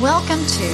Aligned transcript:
Welcome 0.00 0.38
to 0.46 0.66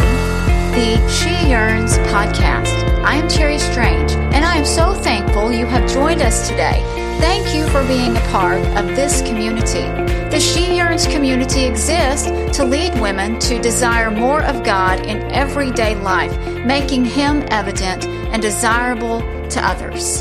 the 0.71 1.09
She 1.11 1.49
Yearns 1.49 1.99
podcast. 2.11 3.03
I 3.03 3.17
am 3.17 3.27
Terry 3.27 3.59
Strange, 3.59 4.13
and 4.13 4.45
I 4.45 4.55
am 4.55 4.65
so 4.65 4.95
thankful 4.95 5.53
you 5.53 5.67
have 5.67 5.91
joined 5.91 6.23
us 6.23 6.49
today. 6.49 6.81
Thank 7.19 7.53
you 7.53 7.67
for 7.71 7.85
being 7.89 8.17
a 8.17 8.21
part 8.31 8.61
of 8.79 8.87
this 8.95 9.23
community. 9.23 9.83
The 10.31 10.39
She 10.39 10.77
Yearns 10.77 11.09
community 11.09 11.65
exists 11.65 12.27
to 12.57 12.65
lead 12.65 13.01
women 13.01 13.41
to 13.41 13.61
desire 13.61 14.13
more 14.13 14.45
of 14.45 14.63
God 14.63 15.05
in 15.05 15.29
everyday 15.33 15.97
life, 15.97 16.39
making 16.65 17.05
Him 17.05 17.45
evident 17.49 18.07
and 18.07 18.41
desirable 18.41 19.23
to 19.49 19.61
others. 19.61 20.21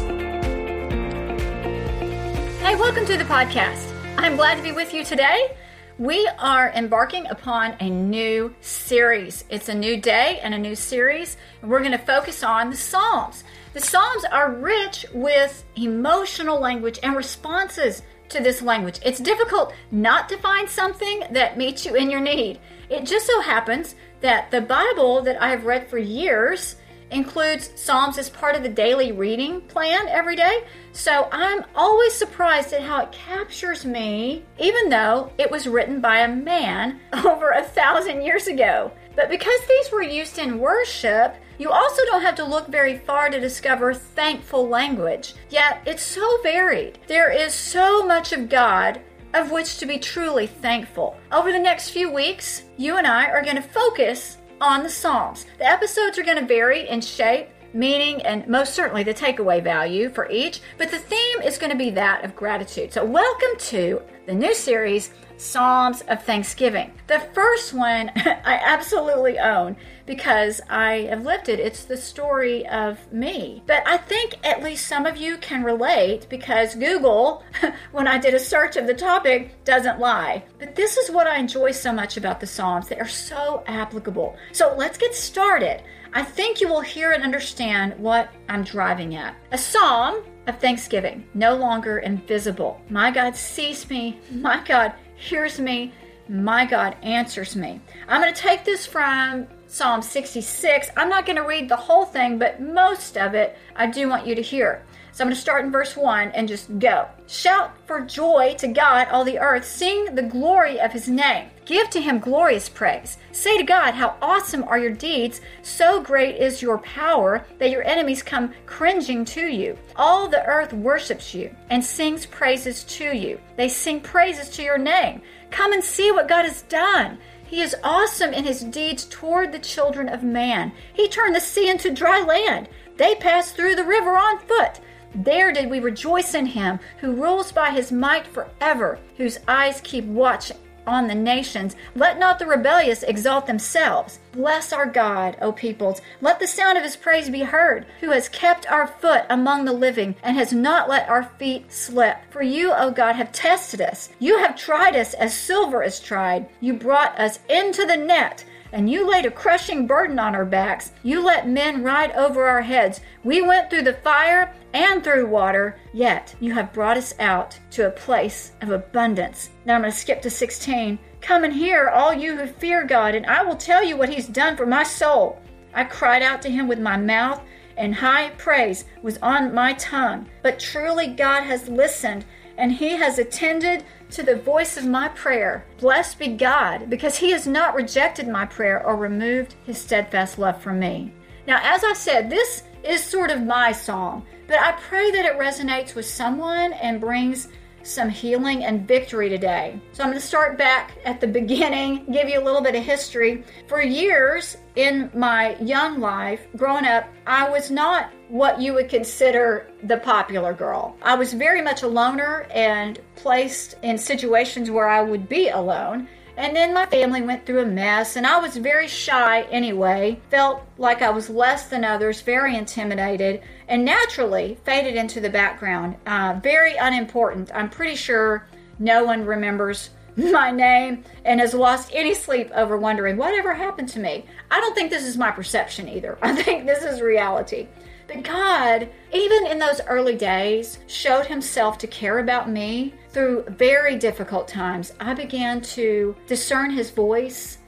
Hey, 2.60 2.76
welcome 2.76 3.06
to 3.06 3.18
the 3.18 3.26
podcast. 3.26 3.88
I'm 4.18 4.36
glad 4.36 4.56
to 4.56 4.64
be 4.64 4.72
with 4.72 4.96
you 4.96 5.04
today. 5.04 5.56
We 5.98 6.30
are 6.40 6.72
embarking 6.72 7.28
upon 7.28 7.78
a 7.80 7.90
new 7.90 8.54
series. 8.60 9.46
It's 9.50 9.70
a 9.70 9.74
new 9.74 9.96
day 9.96 10.42
and 10.44 10.54
a 10.54 10.58
new 10.58 10.76
series, 10.76 11.38
and 11.62 11.72
we're 11.72 11.80
going 11.80 11.94
to 11.94 11.98
focus 11.98 12.44
on 12.44 12.70
the 12.70 12.76
Psalms. 12.76 13.46
The 13.72 13.80
Psalms 13.80 14.26
are 14.26 14.52
rich 14.52 15.06
with 15.14 15.64
emotional 15.78 16.60
language 16.60 17.00
and 17.02 17.16
responses 17.16 18.02
to 18.28 18.42
this 18.42 18.62
language. 18.62 19.00
It's 19.06 19.22
difficult 19.22 19.74
not 19.90 20.28
to 20.28 20.38
find 20.40 20.68
something 20.68 21.24
that 21.32 21.58
meets 21.58 21.86
you 21.86 21.96
in 21.96 22.10
your 22.10 22.20
need. 22.20 22.60
It 22.90 23.06
just 23.06 23.26
so 23.26 23.40
happens 23.40 23.96
that 24.20 24.52
the 24.52 24.60
Bible 24.60 25.22
that 25.22 25.42
I've 25.42 25.66
read 25.66 25.88
for 25.88 25.98
years 25.98 26.76
includes 27.12 27.72
Psalms 27.76 28.18
as 28.18 28.30
part 28.30 28.56
of 28.56 28.64
the 28.64 28.70
daily 28.70 29.12
reading 29.12 29.62
plan 29.62 30.08
every 30.08 30.36
day. 30.36 30.64
So 30.92 31.28
I'm 31.32 31.64
always 31.76 32.14
surprised 32.14 32.74
at 32.74 32.82
how 32.82 33.04
it 33.04 33.12
captures 33.12 33.86
me, 33.86 34.44
even 34.60 34.90
though 34.90 35.32
it 35.38 35.50
was 35.50 35.68
written 35.68 36.02
by 36.02 36.20
a 36.20 36.36
man 36.36 37.00
over 37.26 37.52
a 37.52 37.64
thousand 37.64 38.22
years 38.22 38.48
ago. 38.48 38.92
But 39.16 39.30
because 39.30 39.60
these 39.68 39.92
were 39.92 40.02
used 40.02 40.40
in 40.40 40.60
worship, 40.60 41.36
you 41.58 41.72
also 41.72 42.04
don't 42.06 42.22
have 42.22 42.36
to 42.36 42.44
look 42.44 42.68
very 42.68 42.98
far 42.98 43.30
to 43.30 43.40
discover 43.40 43.94
thankful 43.94 44.68
language. 44.68 45.36
Yet 45.50 45.82
it's 45.86 46.04
so 46.04 46.42
varied. 46.44 47.00
There 47.08 47.32
is 47.32 47.54
so 47.54 48.06
much 48.06 48.34
of 48.34 48.50
God 48.50 49.02
of 49.34 49.52
which 49.52 49.78
to 49.78 49.86
be 49.86 50.00
truly 50.00 50.48
thankful. 50.48 51.18
Over 51.32 51.52
the 51.52 51.60
next 51.60 51.90
few 51.90 52.10
weeks, 52.10 52.64
you 52.78 52.98
and 52.98 53.06
I 53.06 53.30
are 53.30 53.44
going 53.44 53.58
to 53.58 53.62
focus 53.62 54.38
on 54.62 54.84
the 54.84 54.90
Psalms. 54.90 55.46
The 55.58 55.66
episodes 55.66 56.18
are 56.18 56.24
going 56.24 56.40
to 56.40 56.46
vary 56.46 56.88
in 56.88 57.02
shape, 57.02 57.50
meaning, 57.76 58.22
and 58.22 58.48
most 58.48 58.74
certainly 58.74 59.04
the 59.04 59.14
takeaway 59.14 59.62
value 59.62 60.10
for 60.10 60.30
each, 60.32 60.62
but 60.78 60.90
the 60.90 60.98
theme 60.98 61.42
is 61.44 61.58
going 61.58 61.72
to 61.72 61.78
be 61.78 61.90
that 61.92 62.24
of 62.24 62.36
gratitude. 62.36 62.94
So, 62.94 63.04
welcome 63.04 63.60
to 63.60 64.02
the 64.26 64.34
new 64.34 64.56
series, 64.56 65.12
Psalms 65.38 66.02
of 66.08 66.24
Thanksgiving. 66.24 66.94
The 67.08 67.20
first 67.34 67.74
one 67.74 68.10
I 68.16 68.62
absolutely 68.64 69.38
own 69.38 69.76
because 70.06 70.62
I 70.70 71.08
have 71.10 71.26
lived 71.26 71.50
it. 71.50 71.60
It's 71.60 71.84
the 71.84 71.98
story 71.98 72.66
of 72.68 73.12
me. 73.12 73.62
But 73.66 73.84
I 73.86 73.98
think 73.98 74.36
at 74.46 74.64
least 74.64 74.88
some 74.88 75.06
of 75.06 75.18
you 75.18 75.38
can 75.38 75.64
relate 75.64 76.28
because 76.30 76.76
Google, 76.76 77.44
when 77.92 78.08
I 78.08 78.18
did 78.18 78.34
a 78.34 78.40
search 78.40 78.78
of 78.78 78.88
the 78.88 78.94
topic, 78.94 79.64
doesn't 79.66 80.00
lie. 80.00 80.44
But 80.60 80.76
this 80.76 80.98
is 80.98 81.12
what 81.12 81.28
I 81.28 81.38
enjoy 81.38 81.72
so 81.72 81.92
much 81.92 82.18
about 82.18 82.40
the 82.40 82.48
Psalms. 82.48 82.88
They 82.88 83.00
are 83.00 83.08
so 83.08 83.64
applicable. 83.68 84.38
So 84.54 84.74
let's 84.78 84.98
get 84.98 85.14
started. 85.14 85.84
I 86.18 86.24
think 86.24 86.62
you 86.62 86.70
will 86.70 86.80
hear 86.80 87.12
and 87.12 87.24
understand 87.24 88.00
what 88.00 88.30
I'm 88.48 88.64
driving 88.64 89.16
at. 89.16 89.36
A 89.52 89.58
psalm 89.58 90.24
of 90.48 90.58
thanksgiving, 90.60 91.28
no 91.34 91.56
longer 91.56 91.98
invisible. 91.98 92.80
My 92.90 93.12
God 93.12 93.36
sees 93.36 93.90
me. 93.90 94.18
My 94.32 94.64
God 94.64 94.94
hears 95.18 95.60
me. 95.60 95.92
My 96.30 96.66
God 96.66 96.96
answers 97.04 97.58
me. 97.58 97.82
I'm 98.08 98.22
going 98.22 98.34
to 98.34 98.42
take 98.42 98.64
this 98.64 98.86
from 98.86 99.46
Psalm 99.68 100.02
66. 100.02 100.90
I'm 100.96 101.10
not 101.10 101.26
going 101.26 101.36
to 101.36 101.44
read 101.44 101.68
the 101.68 101.76
whole 101.76 102.06
thing, 102.06 102.40
but 102.40 102.62
most 102.62 103.18
of 103.18 103.34
it 103.34 103.58
I 103.76 103.88
do 103.88 104.08
want 104.08 104.26
you 104.26 104.36
to 104.36 104.42
hear. 104.42 104.86
So 105.16 105.24
I'm 105.24 105.30
going 105.30 105.36
to 105.36 105.42
start 105.42 105.64
in 105.64 105.72
verse 105.72 105.96
1 105.96 106.32
and 106.32 106.46
just 106.46 106.78
go. 106.78 107.08
Shout 107.28 107.72
for 107.88 108.02
joy 108.02 108.54
to 108.58 108.68
God, 108.68 109.08
all 109.08 109.24
the 109.24 109.40
earth. 109.40 109.64
Sing 109.64 110.14
the 110.14 110.22
glory 110.22 110.78
of 110.78 110.92
his 110.92 111.08
name. 111.08 111.48
Give 111.64 111.90
to 111.92 112.02
him 112.02 112.20
glorious 112.20 112.68
praise. 112.68 113.16
Say 113.32 113.58
to 113.58 113.64
God, 113.64 113.94
How 113.94 114.18
awesome 114.22 114.66
are 114.66 114.78
your 114.78 114.92
deeds! 114.92 115.40
So 115.62 116.02
great 116.02 116.36
is 116.36 116.62
your 116.62 116.80
power 116.80 117.46
that 117.60 117.70
your 117.70 117.84
enemies 117.84 118.22
come 118.22 118.54
cringing 118.66 119.24
to 119.24 119.48
you. 119.48 119.78
All 119.96 120.28
the 120.28 120.46
earth 120.46 120.74
worships 120.74 121.34
you 121.34 121.56
and 121.70 121.82
sings 121.82 122.26
praises 122.26 122.84
to 122.84 123.16
you. 123.16 123.40
They 123.56 123.70
sing 123.70 124.02
praises 124.02 124.50
to 124.50 124.64
your 124.64 124.78
name. 124.78 125.22
Come 125.50 125.72
and 125.72 125.82
see 125.82 126.12
what 126.12 126.28
God 126.28 126.44
has 126.44 126.64
done. 126.64 127.20
He 127.46 127.62
is 127.62 127.74
awesome 127.86 128.34
in 128.34 128.44
his 128.44 128.66
deeds 128.66 129.06
toward 129.06 129.54
the 129.54 129.60
children 129.60 130.10
of 130.10 130.24
man. 130.24 130.74
He 130.94 131.08
turned 131.08 131.38
the 131.38 131.40
sea 131.40 131.70
into 131.70 131.90
dry 131.90 132.20
land. 132.20 132.68
They 132.98 133.16
passed 133.16 133.56
through 133.56 133.76
the 133.76 133.86
river 133.86 134.18
on 134.18 134.40
foot. 134.40 134.82
There 135.16 135.54
did 135.54 135.70
we 135.70 135.80
rejoice 135.80 136.34
in 136.34 136.46
him 136.46 136.80
who 137.00 137.14
rules 137.14 137.52
by 137.52 137.72
his 137.72 137.92
might 137.92 138.28
forever, 138.28 139.00
whose 139.16 139.40
eyes 139.48 139.80
keep 139.82 140.04
watch 140.06 140.52
on 140.86 141.08
the 141.08 141.16
nations. 141.16 141.76
Let 141.96 142.20
not 142.20 142.38
the 142.38 142.46
rebellious 142.46 143.04
exalt 143.04 143.48
themselves. 143.48 144.20
Bless 144.34 144.74
our 144.74 144.86
God, 144.86 145.38
O 145.42 145.52
peoples. 145.52 146.02
Let 146.22 146.40
the 146.40 146.48
sound 146.48 146.78
of 146.78 146.84
his 146.84 146.96
praise 146.96 147.30
be 147.30 147.44
heard, 147.44 147.86
who 148.02 148.12
has 148.12 148.30
kept 148.30 148.70
our 148.70 148.88
foot 148.88 149.24
among 149.30 149.66
the 149.66 149.74
living 149.74 150.16
and 150.22 150.36
has 150.36 150.54
not 150.54 150.90
let 150.90 151.10
our 151.10 151.24
feet 151.40 151.72
slip. 151.72 152.18
For 152.30 152.44
you, 152.44 152.74
O 152.74 152.92
God, 152.92 153.16
have 153.16 153.32
tested 153.32 153.82
us. 153.82 154.10
You 154.20 154.38
have 154.40 154.56
tried 154.56 154.96
us 154.96 155.14
as 155.14 155.34
silver 155.34 155.82
is 155.82 156.00
tried. 156.00 156.48
You 156.60 156.74
brought 156.74 157.18
us 157.20 157.40
into 157.50 157.86
the 157.86 157.98
net 157.98 158.44
and 158.76 158.90
you 158.90 159.10
laid 159.10 159.26
a 159.26 159.32
crushing 159.32 159.88
burden 159.88 160.20
on 160.20 160.36
our 160.36 160.44
backs. 160.44 160.92
You 161.02 161.24
let 161.24 161.48
men 161.48 161.82
ride 161.82 162.12
over 162.12 162.46
our 162.46 162.62
heads. 162.62 163.00
We 163.24 163.42
went 163.42 163.70
through 163.70 163.84
the 163.84 163.94
fire 163.94 164.54
and 164.74 165.02
through 165.02 165.28
water, 165.28 165.80
yet 165.94 166.36
you 166.42 166.54
have 166.54 166.74
brought 166.74 166.98
us 166.98 167.14
out 167.20 167.58
to 167.72 167.88
a 167.88 167.92
place 167.92 168.52
of 168.60 168.72
abundance. 168.72 169.50
Now 169.66 169.76
I'm 169.76 169.82
going 169.82 169.94
to 169.94 169.98
skip 169.98 170.22
to 170.24 170.30
16. 170.30 171.00
Come 171.22 171.46
and 171.46 171.54
hear, 171.54 171.88
all 171.88 172.14
you 172.14 172.36
who 172.36 172.48
fear 172.48 172.84
God, 172.84 173.16
and 173.16 173.26
I 173.26 173.44
will 173.44 173.56
tell 173.56 173.82
you 173.82 173.96
what 173.96 174.10
he's 174.10 174.28
done 174.28 174.58
for 174.58 174.66
my 174.66 174.84
soul. 174.84 175.42
I 175.74 175.86
cried 175.86 176.22
out 176.22 176.42
to 176.42 176.50
him 176.50 176.68
with 176.68 176.80
my 176.80 176.98
mouth, 176.98 177.42
and 177.78 177.96
high 177.96 178.32
praise 178.32 178.84
was 179.02 179.18
on 179.20 179.54
my 179.54 179.72
tongue. 179.76 180.28
But 180.44 180.60
truly 180.60 181.08
God 181.08 181.44
has 181.44 181.70
listened, 181.70 182.26
and 182.58 182.72
he 182.72 182.92
has 182.92 183.20
attended 183.20 183.84
to 184.12 184.24
the 184.24 184.36
voice 184.36 184.78
of 184.78 184.86
my 184.86 185.10
prayer. 185.10 185.66
Blessed 185.80 186.20
be 186.20 186.28
God, 186.28 186.90
because 186.90 187.18
he 187.18 187.32
has 187.32 187.48
not 187.48 187.76
rejected 187.76 188.28
my 188.28 188.46
prayer 188.46 188.86
or 188.86 188.96
removed 188.96 189.56
his 189.66 189.78
steadfast 189.78 190.38
love 190.40 190.62
from 190.62 190.80
me. 190.80 191.14
Now, 191.48 191.60
as 191.62 191.84
I 191.84 191.94
said, 191.94 192.30
this 192.30 192.64
is 192.84 193.04
sort 193.04 193.32
of 193.32 193.44
my 193.44 193.72
song, 193.72 194.26
but 194.48 194.60
I 194.60 194.74
pray 194.74 195.12
that 195.12 195.26
it 195.26 195.40
resonates 195.40 195.96
with 195.96 196.06
someone 196.06 196.74
and 196.74 197.02
brings 197.02 197.48
some 197.86 198.10
healing 198.10 198.66
and 198.66 198.88
victory 198.88 199.30
today. 199.30 199.80
So 199.92 200.04
I'm 200.04 200.10
going 200.10 200.20
to 200.20 200.26
start 200.26 200.58
back 200.58 200.92
at 201.06 201.22
the 201.22 201.28
beginning, 201.42 202.06
give 202.12 202.28
you 202.28 202.40
a 202.40 202.44
little 202.44 202.62
bit 202.62 202.76
of 202.76 202.84
history. 202.84 203.44
For 203.68 203.82
years 203.82 204.58
in 204.76 205.10
my 205.14 205.56
young 205.58 206.00
life, 206.00 206.42
growing 206.58 206.86
up, 206.86 207.08
I 207.28 207.50
was 207.50 207.72
not 207.72 208.12
what 208.30 208.60
you 208.60 208.74
would 208.74 208.90
consider 208.90 209.70
the 209.84 209.98
popular 209.98 210.54
girl. 210.54 210.98
I 211.02 211.16
was 211.16 211.34
very 211.34 211.62
much 211.62 211.84
a 211.84 211.88
loner 211.88 212.48
and 212.52 213.00
placed 213.16 213.76
in 213.84 213.98
situations 213.98 214.72
where 214.72 214.90
I 214.90 215.02
would 215.02 215.30
be 215.30 215.50
alone. 215.50 216.08
And 216.38 216.56
then 216.56 216.74
my 216.74 216.86
family 216.86 217.22
went 217.22 217.46
through 217.46 217.62
a 217.62 217.66
mess, 217.66 218.18
and 218.18 218.28
I 218.28 218.40
was 218.40 218.58
very 218.58 218.88
shy 218.88 219.44
anyway, 219.44 220.20
felt 220.30 220.64
like 220.78 221.02
I 221.02 221.10
was 221.10 221.30
less 221.30 221.70
than 221.70 221.86
others, 221.86 222.22
very 222.22 222.56
intimidated, 222.56 223.42
and 223.68 223.86
naturally 223.86 224.58
faded 224.66 224.96
into 224.96 225.22
the 225.22 225.30
background. 225.30 225.96
Uh, 226.06 226.40
very 226.44 226.76
unimportant. 226.76 227.52
I'm 227.54 227.70
pretty 227.70 227.96
sure 227.96 228.48
no 228.80 229.06
one 229.06 229.26
remembers 229.26 229.92
my 230.18 230.52
name 230.52 231.04
and 231.24 231.40
has 231.40 231.54
lost 231.54 231.92
any 231.94 232.14
sleep 232.14 232.50
over 232.54 232.78
wondering 232.78 233.18
whatever 233.18 233.54
happened 233.54 233.90
to 233.90 234.00
me. 234.00 234.26
I 234.52 234.60
don't 234.60 234.76
think 234.76 234.90
this 234.90 235.06
is 235.06 235.18
my 235.18 235.32
perception 235.32 235.88
either. 235.88 236.18
I 236.22 236.36
think 236.36 236.66
this 236.66 236.84
is 236.84 237.02
reality. 237.02 237.68
But 238.08 238.24
God, 238.24 238.90
even 239.14 239.48
in 239.48 239.58
those 239.58 239.82
early 239.88 240.16
days, 240.16 240.80
showed 240.88 241.26
himself 241.26 241.78
to 241.80 241.88
care 241.88 242.20
about 242.20 242.50
me 242.50 242.94
through 243.16 243.46
very 243.48 243.96
difficult 243.96 244.46
times. 244.46 244.92
I 245.00 245.14
began 245.14 245.62
to 245.62 246.14
discern 246.28 246.70
his 246.70 246.92
voice 246.92 247.60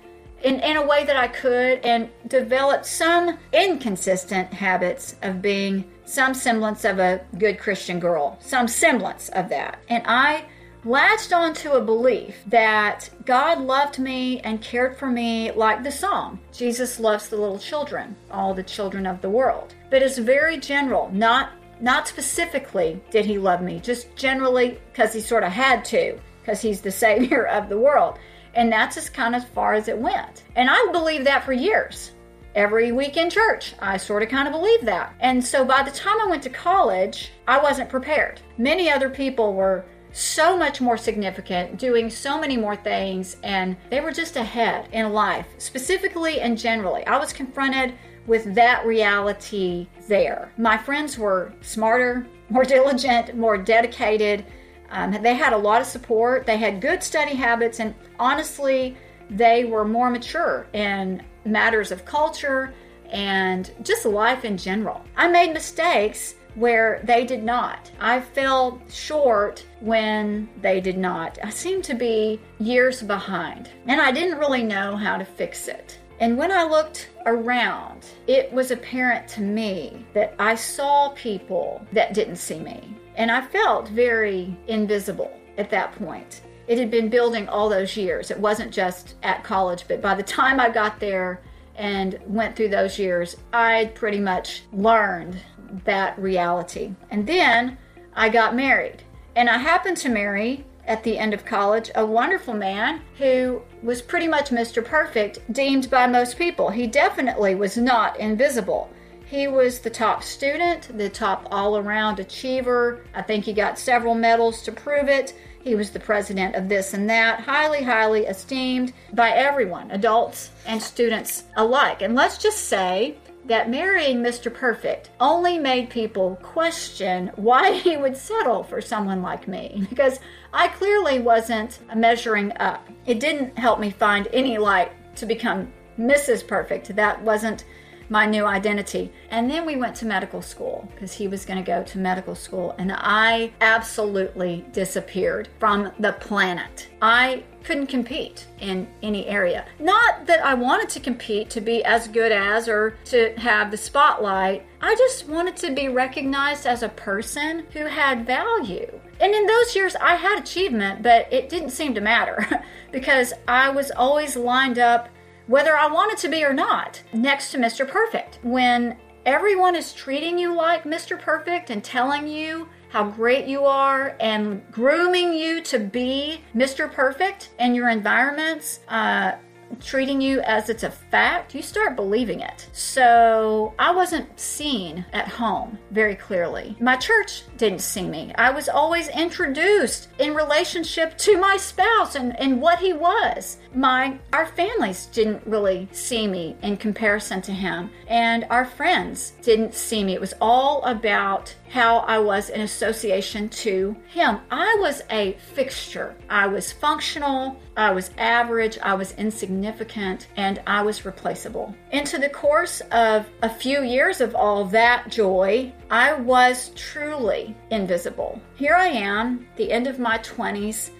in, 0.44 0.60
in 0.60 0.76
a 0.76 0.86
way 0.86 1.06
that 1.06 1.16
I 1.16 1.30
could 1.30 1.80
and 1.86 2.10
developed 2.28 2.86
some 2.86 3.40
inconsistent 3.54 4.54
habits 4.54 5.16
of 5.22 5.42
being 5.42 5.86
some 6.04 6.34
semblance 6.34 6.84
of 6.84 7.00
a 7.00 7.22
good 7.38 7.60
Christian 7.60 7.98
girl, 7.98 8.38
some 8.42 8.68
semblance 8.68 9.30
of 9.30 9.48
that. 9.48 9.80
And 9.88 10.04
I 10.06 10.44
latched 10.84 11.32
onto 11.32 11.72
a 11.72 11.82
belief 11.82 12.36
that 12.48 13.10
God 13.26 13.62
loved 13.62 14.00
me 14.00 14.42
and 14.42 14.62
cared 14.62 14.98
for 14.98 15.08
me 15.08 15.54
like 15.54 15.82
the 15.82 15.92
song 15.92 16.40
Jesus 16.52 17.00
loves 17.00 17.30
the 17.30 17.38
little 17.38 17.58
children, 17.58 18.18
all 18.32 18.54
the 18.54 18.64
children 18.64 19.08
of 19.08 19.22
the 19.22 19.30
world. 19.30 19.74
But 19.90 20.02
it's 20.02 20.18
very 20.18 20.58
general, 20.58 21.10
not 21.14 21.52
not 21.82 22.08
specifically 22.08 23.02
did 23.12 23.26
he 23.26 23.38
love 23.38 23.62
me, 23.62 23.80
just 23.80 24.16
generally 24.16 24.80
because 24.92 25.14
he 25.14 25.22
sort 25.22 25.44
of 25.44 25.52
had 25.52 25.86
to, 25.86 26.20
because 26.42 26.62
he's 26.62 26.82
the 26.82 26.92
savior 27.06 27.48
of 27.48 27.70
the 27.70 27.78
world. 27.78 28.20
And 28.54 28.72
that's 28.72 28.98
as 28.98 29.10
kind 29.10 29.36
of 29.36 29.48
far 29.50 29.74
as 29.74 29.88
it 29.88 29.98
went. 29.98 30.44
And 30.56 30.70
I 30.70 30.88
believed 30.92 31.28
that 31.28 31.44
for 31.44 31.54
years. 31.54 32.12
Every 32.56 32.92
week 32.92 33.18
in 33.18 33.30
church, 33.30 33.76
I 33.80 33.98
sort 33.98 34.24
of 34.24 34.30
kind 34.30 34.48
of 34.48 34.54
believed 34.54 34.86
that. 34.86 35.14
And 35.20 35.44
so 35.44 35.64
by 35.64 35.84
the 35.84 35.92
time 35.92 36.20
I 36.20 36.28
went 36.28 36.42
to 36.44 36.50
college, 36.50 37.32
I 37.48 37.62
wasn't 37.62 37.90
prepared. 37.90 38.42
Many 38.58 38.90
other 38.90 39.10
people 39.12 39.54
were 39.54 39.86
so 40.12 40.58
much 40.58 40.82
more 40.82 40.98
significant, 40.98 41.78
doing 41.78 42.10
so 42.10 42.40
many 42.40 42.58
more 42.58 42.76
things, 42.76 43.38
and 43.44 43.78
they 43.92 44.00
were 44.00 44.12
just 44.12 44.36
ahead 44.36 44.90
in 44.92 45.14
life, 45.14 45.46
specifically 45.60 46.42
and 46.42 46.58
generally. 46.58 47.06
I 47.06 47.20
was 47.20 47.32
confronted 47.32 47.94
with 48.28 48.54
that 48.56 48.86
reality 48.86 49.88
there. 50.08 50.52
My 50.58 50.78
friends 50.78 51.18
were 51.18 51.54
smarter, 51.62 52.28
more 52.50 52.64
diligent, 52.64 53.36
more 53.36 53.58
dedicated. 53.58 54.46
Um, 54.90 55.12
they 55.22 55.34
had 55.34 55.54
a 55.54 55.58
lot 55.58 55.82
of 55.82 55.88
support. 55.88 56.46
They 56.46 56.58
had 56.58 56.82
good 56.82 57.02
study 57.02 57.36
habits, 57.36 57.80
and 57.80 57.96
honestly, 58.20 58.96
they 59.30 59.66
were 59.66 59.84
more 59.84 60.10
mature 60.10 60.68
in 60.74 61.24
matters 61.44 61.92
of 61.92 62.06
culture 62.06 62.74
and 63.10 63.72
just 63.84 64.06
life 64.06 64.46
in 64.46 64.58
general. 64.58 65.02
I 65.16 65.28
made 65.28 65.54
mistakes 65.54 66.36
where 66.56 67.02
they 67.04 67.24
did 67.24 67.44
not. 67.44 67.92
I 68.00 68.20
fell 68.20 68.82
short 68.90 69.66
when 69.80 70.50
they 70.62 70.82
did 70.82 70.98
not. 70.98 71.38
I 71.44 71.52
seemed 71.52 71.84
to 71.86 71.94
be 71.94 72.40
years 72.60 73.04
behind, 73.04 73.70
and 73.86 74.02
I 74.02 74.12
didn't 74.12 74.40
really 74.40 74.64
know 74.64 74.96
how 74.98 75.18
to 75.18 75.26
fix 75.26 75.68
it. 75.68 76.00
And 76.20 76.38
when 76.38 76.52
I 76.52 76.64
looked 76.64 77.10
around, 77.26 78.06
it 78.26 78.52
was 78.52 78.72
apparent 78.72 79.28
to 79.30 79.42
me 79.42 80.06
that 80.14 80.34
I 80.40 80.56
saw 80.56 81.10
people 81.10 81.86
that 81.94 82.14
didn't 82.14 82.38
see 82.38 82.60
me. 82.60 82.96
And 83.16 83.32
I 83.32 83.42
felt 83.42 83.88
very 83.90 84.58
invisible 84.68 85.32
at 85.58 85.70
that 85.70 85.94
point. 85.94 86.42
It 86.68 86.78
had 86.78 86.92
been 86.92 87.10
building 87.10 87.48
all 87.48 87.70
those 87.70 87.96
years. 87.96 88.32
It 88.32 88.40
wasn't 88.40 88.74
just 88.74 89.16
at 89.24 89.44
college, 89.44 89.86
but 89.88 90.02
by 90.02 90.16
the 90.16 90.24
time 90.24 90.60
I 90.60 90.70
got 90.70 91.00
there 91.00 91.42
and 91.76 92.20
went 92.26 92.56
through 92.56 92.70
those 92.70 92.98
years, 92.98 93.38
I'd 93.54 93.96
pretty 93.96 94.20
much 94.20 94.64
learned 94.74 95.40
that 95.86 96.18
reality. 96.20 96.94
And 97.12 97.26
then 97.26 97.78
I 98.16 98.30
got 98.30 98.56
married. 98.56 99.04
And 99.36 99.50
I 99.50 99.58
happened 99.58 99.98
to 99.98 100.10
marry 100.10 100.66
at 100.88 101.04
the 101.04 101.18
end 101.18 101.34
of 101.34 101.46
college 101.46 101.92
a 101.96 102.06
wonderful 102.06 102.54
man 102.54 103.02
who 103.18 103.62
was 103.84 104.02
pretty 104.02 104.28
much 104.28 104.50
Mr. 104.50 104.84
Perfect, 104.84 105.40
deemed 105.54 105.90
by 105.90 106.08
most 106.08 106.38
people. 106.38 106.70
He 106.70 106.88
definitely 106.88 107.56
was 107.56 107.78
not 107.78 108.20
invisible. 108.20 108.90
He 109.26 109.48
was 109.48 109.80
the 109.80 109.90
top 109.90 110.24
student, 110.24 110.98
the 110.98 111.10
top 111.10 111.48
all 111.52 111.78
around 111.78 112.20
achiever. 112.20 113.04
I 113.14 113.22
think 113.22 113.44
he 113.44 113.52
got 113.52 113.78
several 113.78 114.16
medals 114.16 114.62
to 114.64 114.72
prove 114.72 115.10
it. 115.10 115.36
He 115.62 115.76
was 115.76 115.90
the 115.90 116.00
president 116.00 116.56
of 116.56 116.70
this 116.70 116.94
and 116.94 117.10
that, 117.10 117.42
highly, 117.42 117.84
highly 117.84 118.26
esteemed 118.26 118.94
by 119.12 119.32
everyone, 119.32 119.92
adults 119.92 120.52
and 120.66 120.82
students 120.82 121.44
alike. 121.58 122.02
And 122.02 122.16
let's 122.16 122.38
just 122.38 122.70
say 122.70 123.18
that 123.48 123.70
marrying 123.70 124.22
Mr. 124.22 124.54
Perfect 124.54 125.10
only 125.20 125.58
made 125.58 125.90
people 125.90 126.38
question 126.42 127.32
why 127.36 127.74
he 127.74 127.98
would 127.98 128.16
settle 128.16 128.64
for 128.64 128.82
someone 128.82 129.22
like 129.22 129.48
me 129.48 129.86
because 129.90 130.20
I 130.58 130.70
clearly 130.70 131.20
wasn't 131.20 131.78
measuring 131.96 132.52
up. 132.58 132.90
It 133.06 133.20
didn't 133.20 133.60
help 133.60 133.80
me 133.80 133.92
find 133.92 134.28
any 134.34 134.58
light 134.58 134.92
to 135.18 135.28
become 135.28 135.72
Mrs. 136.00 136.48
Perfect. 136.48 136.96
That 136.96 137.22
wasn't 137.22 137.66
my 138.10 138.26
new 138.26 138.46
identity. 138.46 139.12
And 139.30 139.50
then 139.50 139.66
we 139.66 139.76
went 139.76 139.96
to 139.98 140.06
medical 140.06 140.42
school 140.42 140.90
because 140.94 141.14
he 141.14 141.28
was 141.28 141.46
going 141.46 141.64
to 141.64 141.66
go 141.66 141.84
to 141.84 141.98
medical 141.98 142.36
school. 142.36 142.76
And 142.78 142.92
I 142.94 143.52
absolutely 143.62 144.66
disappeared 144.72 145.50
from 145.60 145.92
the 146.00 146.14
planet. 146.14 146.88
I 147.02 147.44
couldn't 147.64 147.88
compete 147.88 148.48
in 148.62 148.88
any 149.04 149.28
area. 149.28 149.66
Not 149.78 150.26
that 150.26 150.44
I 150.44 150.54
wanted 150.54 150.88
to 150.90 151.02
compete 151.02 151.50
to 151.50 151.60
be 151.60 151.84
as 151.84 152.08
good 152.08 152.32
as 152.32 152.70
or 152.70 152.98
to 153.06 153.34
have 153.38 153.72
the 153.72 153.78
spotlight. 153.78 154.66
I 154.80 154.96
just 154.96 155.28
wanted 155.28 155.58
to 155.58 155.74
be 155.74 155.90
recognized 155.90 156.66
as 156.66 156.82
a 156.82 156.90
person 156.90 157.66
who 157.74 157.86
had 157.86 158.26
value. 158.26 159.00
And 159.20 159.34
in 159.34 159.48
those 159.48 159.76
years, 159.76 159.98
I 159.98 160.16
had 160.16 160.40
achievement, 160.40 161.04
but 161.04 161.28
it 161.32 161.50
didn't 161.50 161.72
seem 161.72 161.94
to 161.96 162.02
matter 162.02 162.48
because 162.92 163.34
I 163.48 163.70
was 163.70 163.92
always 163.92 164.38
lined 164.38 164.80
up 164.80 165.10
whether 165.48 165.76
I 165.76 165.88
wanted 165.88 166.18
to 166.20 166.30
be 166.30 166.44
or 166.44 166.54
not, 166.54 167.02
next 167.14 167.52
to 167.52 167.58
Mr. 167.58 167.88
Perfect. 167.88 168.40
When 168.44 168.98
everyone 169.26 169.76
is 169.76 169.94
treating 169.94 170.38
you 170.38 170.56
like 170.56 170.84
Mr. 170.84 171.20
Perfect 171.20 171.70
and 171.70 171.84
telling 171.84 172.28
you 172.28 172.70
how 172.90 173.10
great 173.10 173.48
you 173.48 173.66
are 173.66 174.16
and 174.20 174.62
grooming 174.72 175.34
you 175.34 175.62
to 175.62 175.80
be 175.80 176.42
Mr. 176.56 176.92
Perfect 176.92 177.50
in 177.60 177.76
your 177.76 177.90
environments, 177.90 178.80
uh, 178.88 179.34
treating 179.80 180.22
you 180.22 180.42
as 180.42 180.70
it's 180.70 180.84
a 180.84 180.92
fact, 180.92 181.54
you 181.56 181.62
start 181.62 181.96
believing 181.96 182.42
it. 182.42 182.68
So 182.74 183.74
I 183.80 183.92
wasn't 183.92 184.40
seen 184.40 185.06
at 185.14 185.28
home 185.28 185.78
very 185.92 186.16
clearly. 186.16 186.76
My 186.80 186.96
church 186.96 187.44
didn't 187.58 187.82
see 187.82 188.08
me. 188.08 188.34
I 188.36 188.50
was 188.50 188.70
always 188.70 189.08
introduced 189.10 190.10
in 190.20 190.34
relationship 190.34 191.18
to 191.20 191.38
my 191.38 191.58
spouse 191.58 192.16
and, 192.16 192.38
and 192.40 192.62
what 192.62 192.80
he 192.80 192.94
was. 192.94 193.58
My 193.74 194.20
our 194.34 194.48
families 194.48 195.08
didn't 195.08 195.46
really 195.46 195.88
see 195.92 196.28
me 196.28 196.56
in 196.62 196.78
comparison 196.78 197.42
to 197.44 197.52
him. 197.52 197.90
And 198.08 198.46
our 198.50 198.66
friends 198.66 199.34
didn't 199.42 199.74
see 199.74 200.04
me. 200.04 200.14
It 200.14 200.22
was 200.22 200.34
all 200.42 200.84
about 200.84 201.54
how 201.70 201.98
I 202.00 202.20
was 202.20 202.50
in 202.50 202.62
association 202.62 203.50
to 203.50 203.96
him. 204.08 204.40
I 204.52 204.78
was 204.80 205.04
a 205.10 205.34
fixture. 205.54 206.16
I 206.30 206.48
was 206.48 206.72
functional, 206.72 207.60
I 207.76 207.92
was 207.92 208.12
average, 208.18 208.78
I 208.82 208.94
was 208.94 209.14
insignificant, 209.14 210.28
and 210.38 210.62
I 210.66 210.82
was 210.82 211.06
replaceable. 211.06 211.76
Into 211.92 212.18
the 212.18 212.30
course 212.30 212.82
of 212.92 213.28
a 213.42 213.50
few 213.50 213.84
years 213.84 214.22
of 214.22 214.36
all 214.36 214.66
that 214.66 215.10
joy, 215.10 215.72
I 215.92 216.14
was 216.14 216.72
truly 216.76 217.56
invisible. 217.70 218.42
Here 218.56 218.76
I 218.76 218.88
am, 218.88 219.48
the 219.56 219.72
end 219.72 219.88
of 219.88 220.00
my 220.00 220.18
20s, 220.20 220.92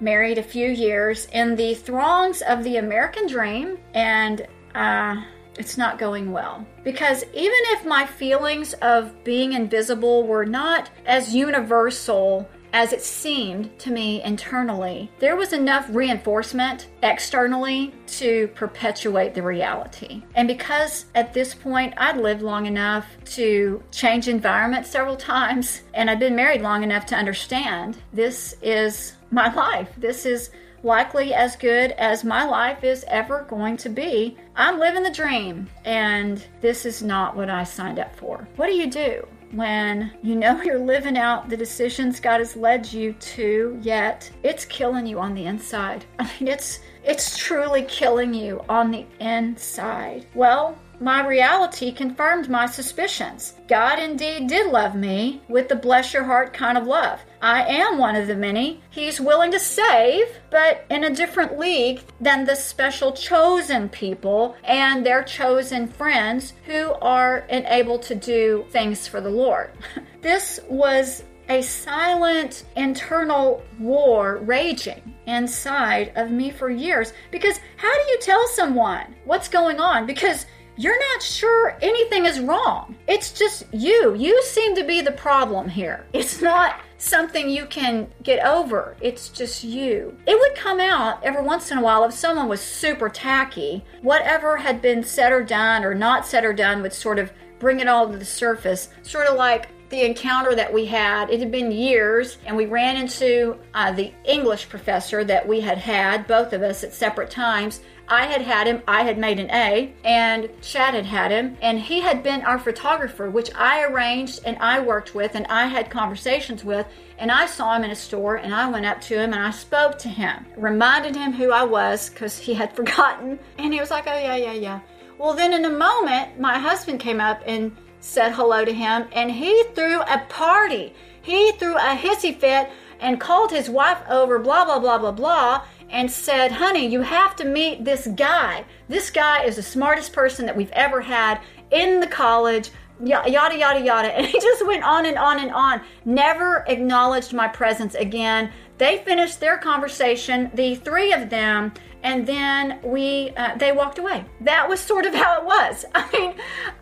married 0.00 0.38
a 0.38 0.42
few 0.42 0.68
years 0.68 1.26
in 1.32 1.56
the 1.56 1.74
throngs 1.74 2.42
of 2.42 2.62
the 2.64 2.76
American 2.76 3.26
dream, 3.26 3.78
and 3.94 4.46
uh, 4.74 5.16
it's 5.58 5.78
not 5.78 5.98
going 5.98 6.32
well. 6.32 6.66
Because 6.84 7.24
even 7.32 7.58
if 7.68 7.84
my 7.84 8.06
feelings 8.06 8.72
of 8.74 9.12
being 9.24 9.52
invisible 9.52 10.26
were 10.26 10.46
not 10.46 10.90
as 11.06 11.34
universal 11.34 12.48
as 12.72 12.92
it 12.92 13.00
seemed 13.00 13.78
to 13.78 13.90
me 13.90 14.22
internally, 14.22 15.10
there 15.18 15.34
was 15.34 15.54
enough 15.54 15.86
reinforcement 15.88 16.88
externally 17.02 17.94
to 18.06 18.48
perpetuate 18.48 19.32
the 19.32 19.42
reality. 19.42 20.22
And 20.34 20.46
because 20.46 21.06
at 21.14 21.32
this 21.32 21.54
point 21.54 21.94
I'd 21.96 22.18
lived 22.18 22.42
long 22.42 22.66
enough 22.66 23.06
to 23.36 23.82
change 23.92 24.28
environment 24.28 24.86
several 24.86 25.16
times, 25.16 25.82
and 25.94 26.10
I'd 26.10 26.18
been 26.18 26.36
married 26.36 26.60
long 26.60 26.82
enough 26.82 27.06
to 27.06 27.14
understand 27.14 27.96
this 28.12 28.54
is 28.60 29.14
my 29.30 29.52
life. 29.54 29.88
This 29.96 30.26
is 30.26 30.50
likely 30.82 31.34
as 31.34 31.56
good 31.56 31.92
as 31.92 32.24
my 32.24 32.44
life 32.44 32.84
is 32.84 33.04
ever 33.08 33.46
going 33.48 33.76
to 33.78 33.88
be. 33.88 34.36
I'm 34.54 34.78
living 34.78 35.02
the 35.02 35.10
dream, 35.10 35.68
and 35.84 36.44
this 36.60 36.86
is 36.86 37.02
not 37.02 37.36
what 37.36 37.50
I 37.50 37.64
signed 37.64 37.98
up 37.98 38.14
for. 38.16 38.46
What 38.56 38.66
do 38.66 38.74
you 38.74 38.90
do? 38.90 39.26
when 39.52 40.12
you 40.22 40.36
know 40.36 40.60
you're 40.64 40.78
living 40.78 41.16
out 41.16 41.48
the 41.48 41.56
decisions 41.56 42.20
God 42.20 42.40
has 42.40 42.56
led 42.56 42.92
you 42.92 43.12
to, 43.12 43.78
yet 43.82 44.30
it's 44.42 44.64
killing 44.64 45.06
you 45.06 45.18
on 45.18 45.34
the 45.34 45.46
inside. 45.46 46.04
I 46.18 46.24
mean, 46.24 46.48
it's 46.48 46.80
it's 47.04 47.36
truly 47.36 47.82
killing 47.82 48.34
you 48.34 48.64
on 48.68 48.90
the 48.90 49.06
inside. 49.20 50.26
Well, 50.34 50.76
my 51.00 51.26
reality 51.26 51.92
confirmed 51.92 52.48
my 52.48 52.66
suspicions. 52.66 53.54
God 53.68 53.98
indeed 53.98 54.46
did 54.46 54.72
love 54.72 54.94
me 54.94 55.42
with 55.48 55.68
the 55.68 55.74
bless 55.74 56.14
your 56.14 56.24
heart 56.24 56.52
kind 56.52 56.78
of 56.78 56.86
love. 56.86 57.20
I 57.42 57.64
am 57.64 57.98
one 57.98 58.16
of 58.16 58.26
the 58.26 58.36
many 58.36 58.82
He's 58.90 59.20
willing 59.20 59.50
to 59.52 59.60
save, 59.60 60.26
but 60.50 60.84
in 60.90 61.04
a 61.04 61.14
different 61.14 61.58
league 61.58 62.02
than 62.20 62.44
the 62.44 62.54
special 62.54 63.12
chosen 63.12 63.88
people 63.88 64.56
and 64.64 65.04
their 65.04 65.22
chosen 65.22 65.86
friends 65.86 66.54
who 66.64 66.92
are 67.02 67.38
enabled 67.50 68.02
to 68.04 68.14
do 68.14 68.64
things 68.70 69.06
for 69.06 69.20
the 69.20 69.30
Lord. 69.30 69.72
this 70.22 70.60
was 70.68 71.24
a 71.48 71.62
silent 71.62 72.64
internal 72.74 73.62
war 73.78 74.38
raging 74.38 75.14
inside 75.26 76.12
of 76.16 76.30
me 76.30 76.50
for 76.50 76.70
years 76.70 77.12
because 77.30 77.60
how 77.76 77.92
do 77.92 78.10
you 78.10 78.18
tell 78.20 78.46
someone 78.48 79.14
what's 79.24 79.48
going 79.48 79.78
on? 79.78 80.06
Because 80.06 80.46
you're 80.76 80.98
not 80.98 81.22
sure 81.22 81.76
anything 81.80 82.26
is 82.26 82.40
wrong. 82.40 82.96
It's 83.08 83.32
just 83.32 83.64
you. 83.72 84.14
You 84.14 84.42
seem 84.42 84.74
to 84.76 84.84
be 84.84 85.00
the 85.00 85.12
problem 85.12 85.68
here. 85.68 86.06
It's 86.12 86.42
not 86.42 86.80
something 86.98 87.48
you 87.48 87.66
can 87.66 88.08
get 88.22 88.44
over. 88.46 88.96
It's 89.00 89.28
just 89.28 89.64
you. 89.64 90.16
It 90.26 90.38
would 90.38 90.54
come 90.54 90.80
out 90.80 91.22
every 91.24 91.42
once 91.42 91.70
in 91.70 91.78
a 91.78 91.82
while 91.82 92.04
if 92.04 92.12
someone 92.12 92.48
was 92.48 92.60
super 92.60 93.08
tacky. 93.08 93.84
Whatever 94.02 94.56
had 94.56 94.82
been 94.82 95.02
said 95.02 95.32
or 95.32 95.42
done 95.42 95.84
or 95.84 95.94
not 95.94 96.26
said 96.26 96.44
or 96.44 96.52
done 96.52 96.82
would 96.82 96.92
sort 96.92 97.18
of 97.18 97.32
bring 97.58 97.80
it 97.80 97.88
all 97.88 98.10
to 98.10 98.18
the 98.18 98.24
surface, 98.24 98.90
sort 99.02 99.26
of 99.26 99.36
like 99.36 99.68
the 99.88 100.04
encounter 100.04 100.54
that 100.54 100.72
we 100.72 100.84
had. 100.84 101.30
It 101.30 101.40
had 101.40 101.52
been 101.52 101.70
years, 101.70 102.38
and 102.44 102.56
we 102.56 102.66
ran 102.66 102.96
into 102.96 103.56
uh, 103.72 103.92
the 103.92 104.12
English 104.24 104.68
professor 104.68 105.24
that 105.24 105.46
we 105.46 105.60
had 105.60 105.78
had, 105.78 106.26
both 106.26 106.52
of 106.52 106.62
us 106.62 106.82
at 106.84 106.92
separate 106.92 107.30
times. 107.30 107.80
I 108.08 108.26
had 108.26 108.42
had 108.42 108.66
him, 108.66 108.82
I 108.86 109.02
had 109.02 109.18
made 109.18 109.40
an 109.40 109.50
A, 109.50 109.92
and 110.04 110.48
Chad 110.62 110.94
had 110.94 111.06
had 111.06 111.30
him, 111.32 111.56
and 111.60 111.80
he 111.80 112.00
had 112.00 112.22
been 112.22 112.42
our 112.42 112.58
photographer, 112.58 113.28
which 113.28 113.50
I 113.54 113.84
arranged 113.84 114.40
and 114.44 114.56
I 114.58 114.80
worked 114.80 115.14
with 115.14 115.34
and 115.34 115.46
I 115.48 115.66
had 115.66 115.90
conversations 115.90 116.64
with. 116.64 116.86
And 117.18 117.30
I 117.30 117.46
saw 117.46 117.74
him 117.74 117.84
in 117.84 117.90
a 117.90 117.96
store 117.96 118.36
and 118.36 118.54
I 118.54 118.68
went 118.70 118.86
up 118.86 119.00
to 119.02 119.14
him 119.14 119.32
and 119.32 119.42
I 119.42 119.50
spoke 119.50 119.98
to 120.00 120.08
him, 120.08 120.46
reminded 120.56 121.16
him 121.16 121.32
who 121.32 121.50
I 121.50 121.64
was 121.64 122.10
because 122.10 122.38
he 122.38 122.54
had 122.54 122.76
forgotten. 122.76 123.38
And 123.58 123.72
he 123.72 123.80
was 123.80 123.90
like, 123.90 124.06
Oh, 124.06 124.18
yeah, 124.18 124.36
yeah, 124.36 124.52
yeah. 124.52 124.80
Well, 125.18 125.34
then 125.34 125.52
in 125.52 125.64
a 125.64 125.70
moment, 125.70 126.38
my 126.38 126.58
husband 126.58 127.00
came 127.00 127.20
up 127.20 127.42
and 127.46 127.74
said 128.00 128.32
hello 128.32 128.64
to 128.64 128.72
him, 128.72 129.06
and 129.12 129.30
he 129.30 129.64
threw 129.74 130.00
a 130.02 130.24
party. 130.28 130.94
He 131.22 131.52
threw 131.52 131.74
a 131.74 131.96
hissy 131.96 132.38
fit 132.38 132.70
and 133.00 133.20
called 133.20 133.50
his 133.50 133.68
wife 133.68 133.98
over, 134.08 134.38
blah, 134.38 134.64
blah, 134.64 134.78
blah, 134.78 134.98
blah, 134.98 135.12
blah, 135.12 135.64
and 135.90 136.10
said, 136.10 136.52
Honey, 136.52 136.86
you 136.86 137.02
have 137.02 137.36
to 137.36 137.44
meet 137.44 137.84
this 137.84 138.06
guy. 138.08 138.64
This 138.88 139.10
guy 139.10 139.44
is 139.44 139.56
the 139.56 139.62
smartest 139.62 140.12
person 140.12 140.46
that 140.46 140.56
we've 140.56 140.72
ever 140.72 141.00
had 141.00 141.40
in 141.70 142.00
the 142.00 142.06
college. 142.06 142.70
Yada, 143.02 143.30
yada, 143.30 143.80
yada. 143.80 144.08
And 144.16 144.26
he 144.26 144.40
just 144.40 144.66
went 144.66 144.82
on 144.82 145.06
and 145.06 145.18
on 145.18 145.38
and 145.38 145.52
on. 145.52 145.80
Never 146.04 146.64
acknowledged 146.68 147.32
my 147.32 147.48
presence 147.48 147.94
again. 147.94 148.50
They 148.78 148.98
finished 148.98 149.40
their 149.40 149.58
conversation, 149.58 150.50
the 150.54 150.76
three 150.76 151.12
of 151.12 151.30
them, 151.30 151.72
and 152.06 152.24
then 152.24 152.78
we 152.84 153.32
uh, 153.36 153.56
they 153.56 153.72
walked 153.72 153.98
away 153.98 154.24
that 154.40 154.66
was 154.66 154.78
sort 154.80 155.04
of 155.04 155.14
how 155.22 155.40
it 155.40 155.44
was 155.44 155.84
i 155.94 156.08
mean 156.12 156.34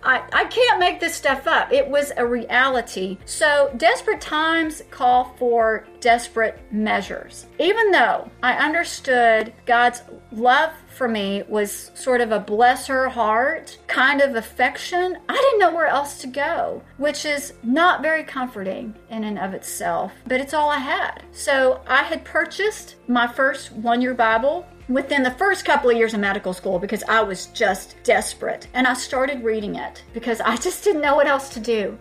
I, 0.03 0.23
I 0.33 0.45
can't 0.45 0.79
make 0.79 1.01
this 1.01 1.15
stuff 1.15 1.47
up 1.47 1.73
it 1.73 1.89
was 1.89 2.13
a 2.17 2.25
reality 2.25 3.19
so 3.25 3.73
desperate 3.79 4.21
times 4.21 4.83
call 4.91 5.35
for 5.39 5.87
desperate 6.01 6.61
measures 6.71 7.47
even 7.59 7.91
though 7.91 8.31
i 8.43 8.53
understood 8.53 9.53
god's 9.67 10.03
love 10.31 10.73
for 10.95 11.09
me 11.09 11.43
was 11.49 11.91
sort 11.95 12.21
of 12.21 12.31
a 12.31 12.39
bless 12.39 12.87
her 12.87 13.09
heart 13.09 13.79
kind 13.89 14.21
of 14.21 14.37
affection. 14.37 15.19
I 15.29 15.35
didn't 15.35 15.59
know 15.59 15.75
where 15.75 15.89
else 15.89 16.19
to 16.19 16.27
go, 16.27 16.83
which 16.99 17.25
is 17.25 17.55
not 17.63 18.01
very 18.01 18.23
comforting 18.23 18.95
in 19.11 19.25
and 19.25 19.39
of 19.39 19.55
itself, 19.55 20.13
but 20.27 20.41
it's 20.41 20.55
all 20.55 20.71
I 20.71 20.79
had. 20.79 21.25
So 21.33 21.81
I 21.87 22.03
had 22.03 22.25
purchased 22.25 22.97
my 23.09 23.27
first 23.27 23.73
one 23.73 24.01
year 24.01 24.15
Bible 24.15 24.67
within 24.89 25.23
the 25.23 25.31
first 25.33 25.65
couple 25.65 25.91
of 25.91 25.97
years 25.97 26.15
of 26.15 26.21
medical 26.21 26.53
school 26.53 26.79
because 26.79 27.03
I 27.05 27.23
was 27.23 27.47
just 27.47 27.97
desperate. 28.03 28.67
And 28.75 28.87
I 28.87 28.95
started 28.95 29.43
reading 29.43 29.77
it 29.77 30.03
because 30.13 30.41
I 30.41 30.57
just 30.57 30.85
didn't 30.85 31.03
know 31.03 31.17
what 31.17 31.27
else 31.27 31.49
to 31.51 31.61
do. 31.61 31.99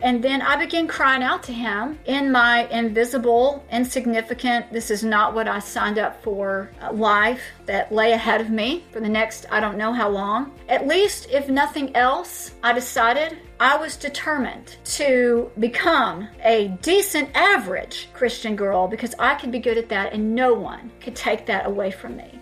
And 0.00 0.22
then 0.22 0.42
I 0.42 0.56
began 0.56 0.86
crying 0.86 1.22
out 1.22 1.42
to 1.44 1.52
him 1.52 1.98
in 2.04 2.30
my 2.30 2.66
invisible, 2.68 3.64
insignificant, 3.72 4.72
this 4.72 4.90
is 4.90 5.02
not 5.02 5.34
what 5.34 5.48
I 5.48 5.58
signed 5.58 5.98
up 5.98 6.22
for 6.22 6.70
uh, 6.80 6.92
life 6.92 7.40
that 7.64 7.90
lay 7.90 8.12
ahead 8.12 8.40
of 8.40 8.50
me 8.50 8.84
for 8.90 9.00
the 9.00 9.08
next 9.08 9.46
I 9.50 9.60
don't 9.60 9.78
know 9.78 9.92
how 9.92 10.08
long. 10.08 10.52
At 10.68 10.86
least, 10.86 11.28
if 11.30 11.48
nothing 11.48 11.94
else, 11.96 12.52
I 12.62 12.72
decided 12.72 13.38
I 13.58 13.76
was 13.76 13.96
determined 13.96 14.76
to 14.84 15.50
become 15.58 16.28
a 16.44 16.68
decent, 16.82 17.30
average 17.34 18.08
Christian 18.12 18.54
girl 18.54 18.86
because 18.86 19.14
I 19.18 19.34
could 19.34 19.50
be 19.50 19.58
good 19.58 19.78
at 19.78 19.88
that 19.88 20.12
and 20.12 20.34
no 20.34 20.52
one 20.52 20.90
could 21.00 21.16
take 21.16 21.46
that 21.46 21.66
away 21.66 21.90
from 21.90 22.16
me. 22.16 22.38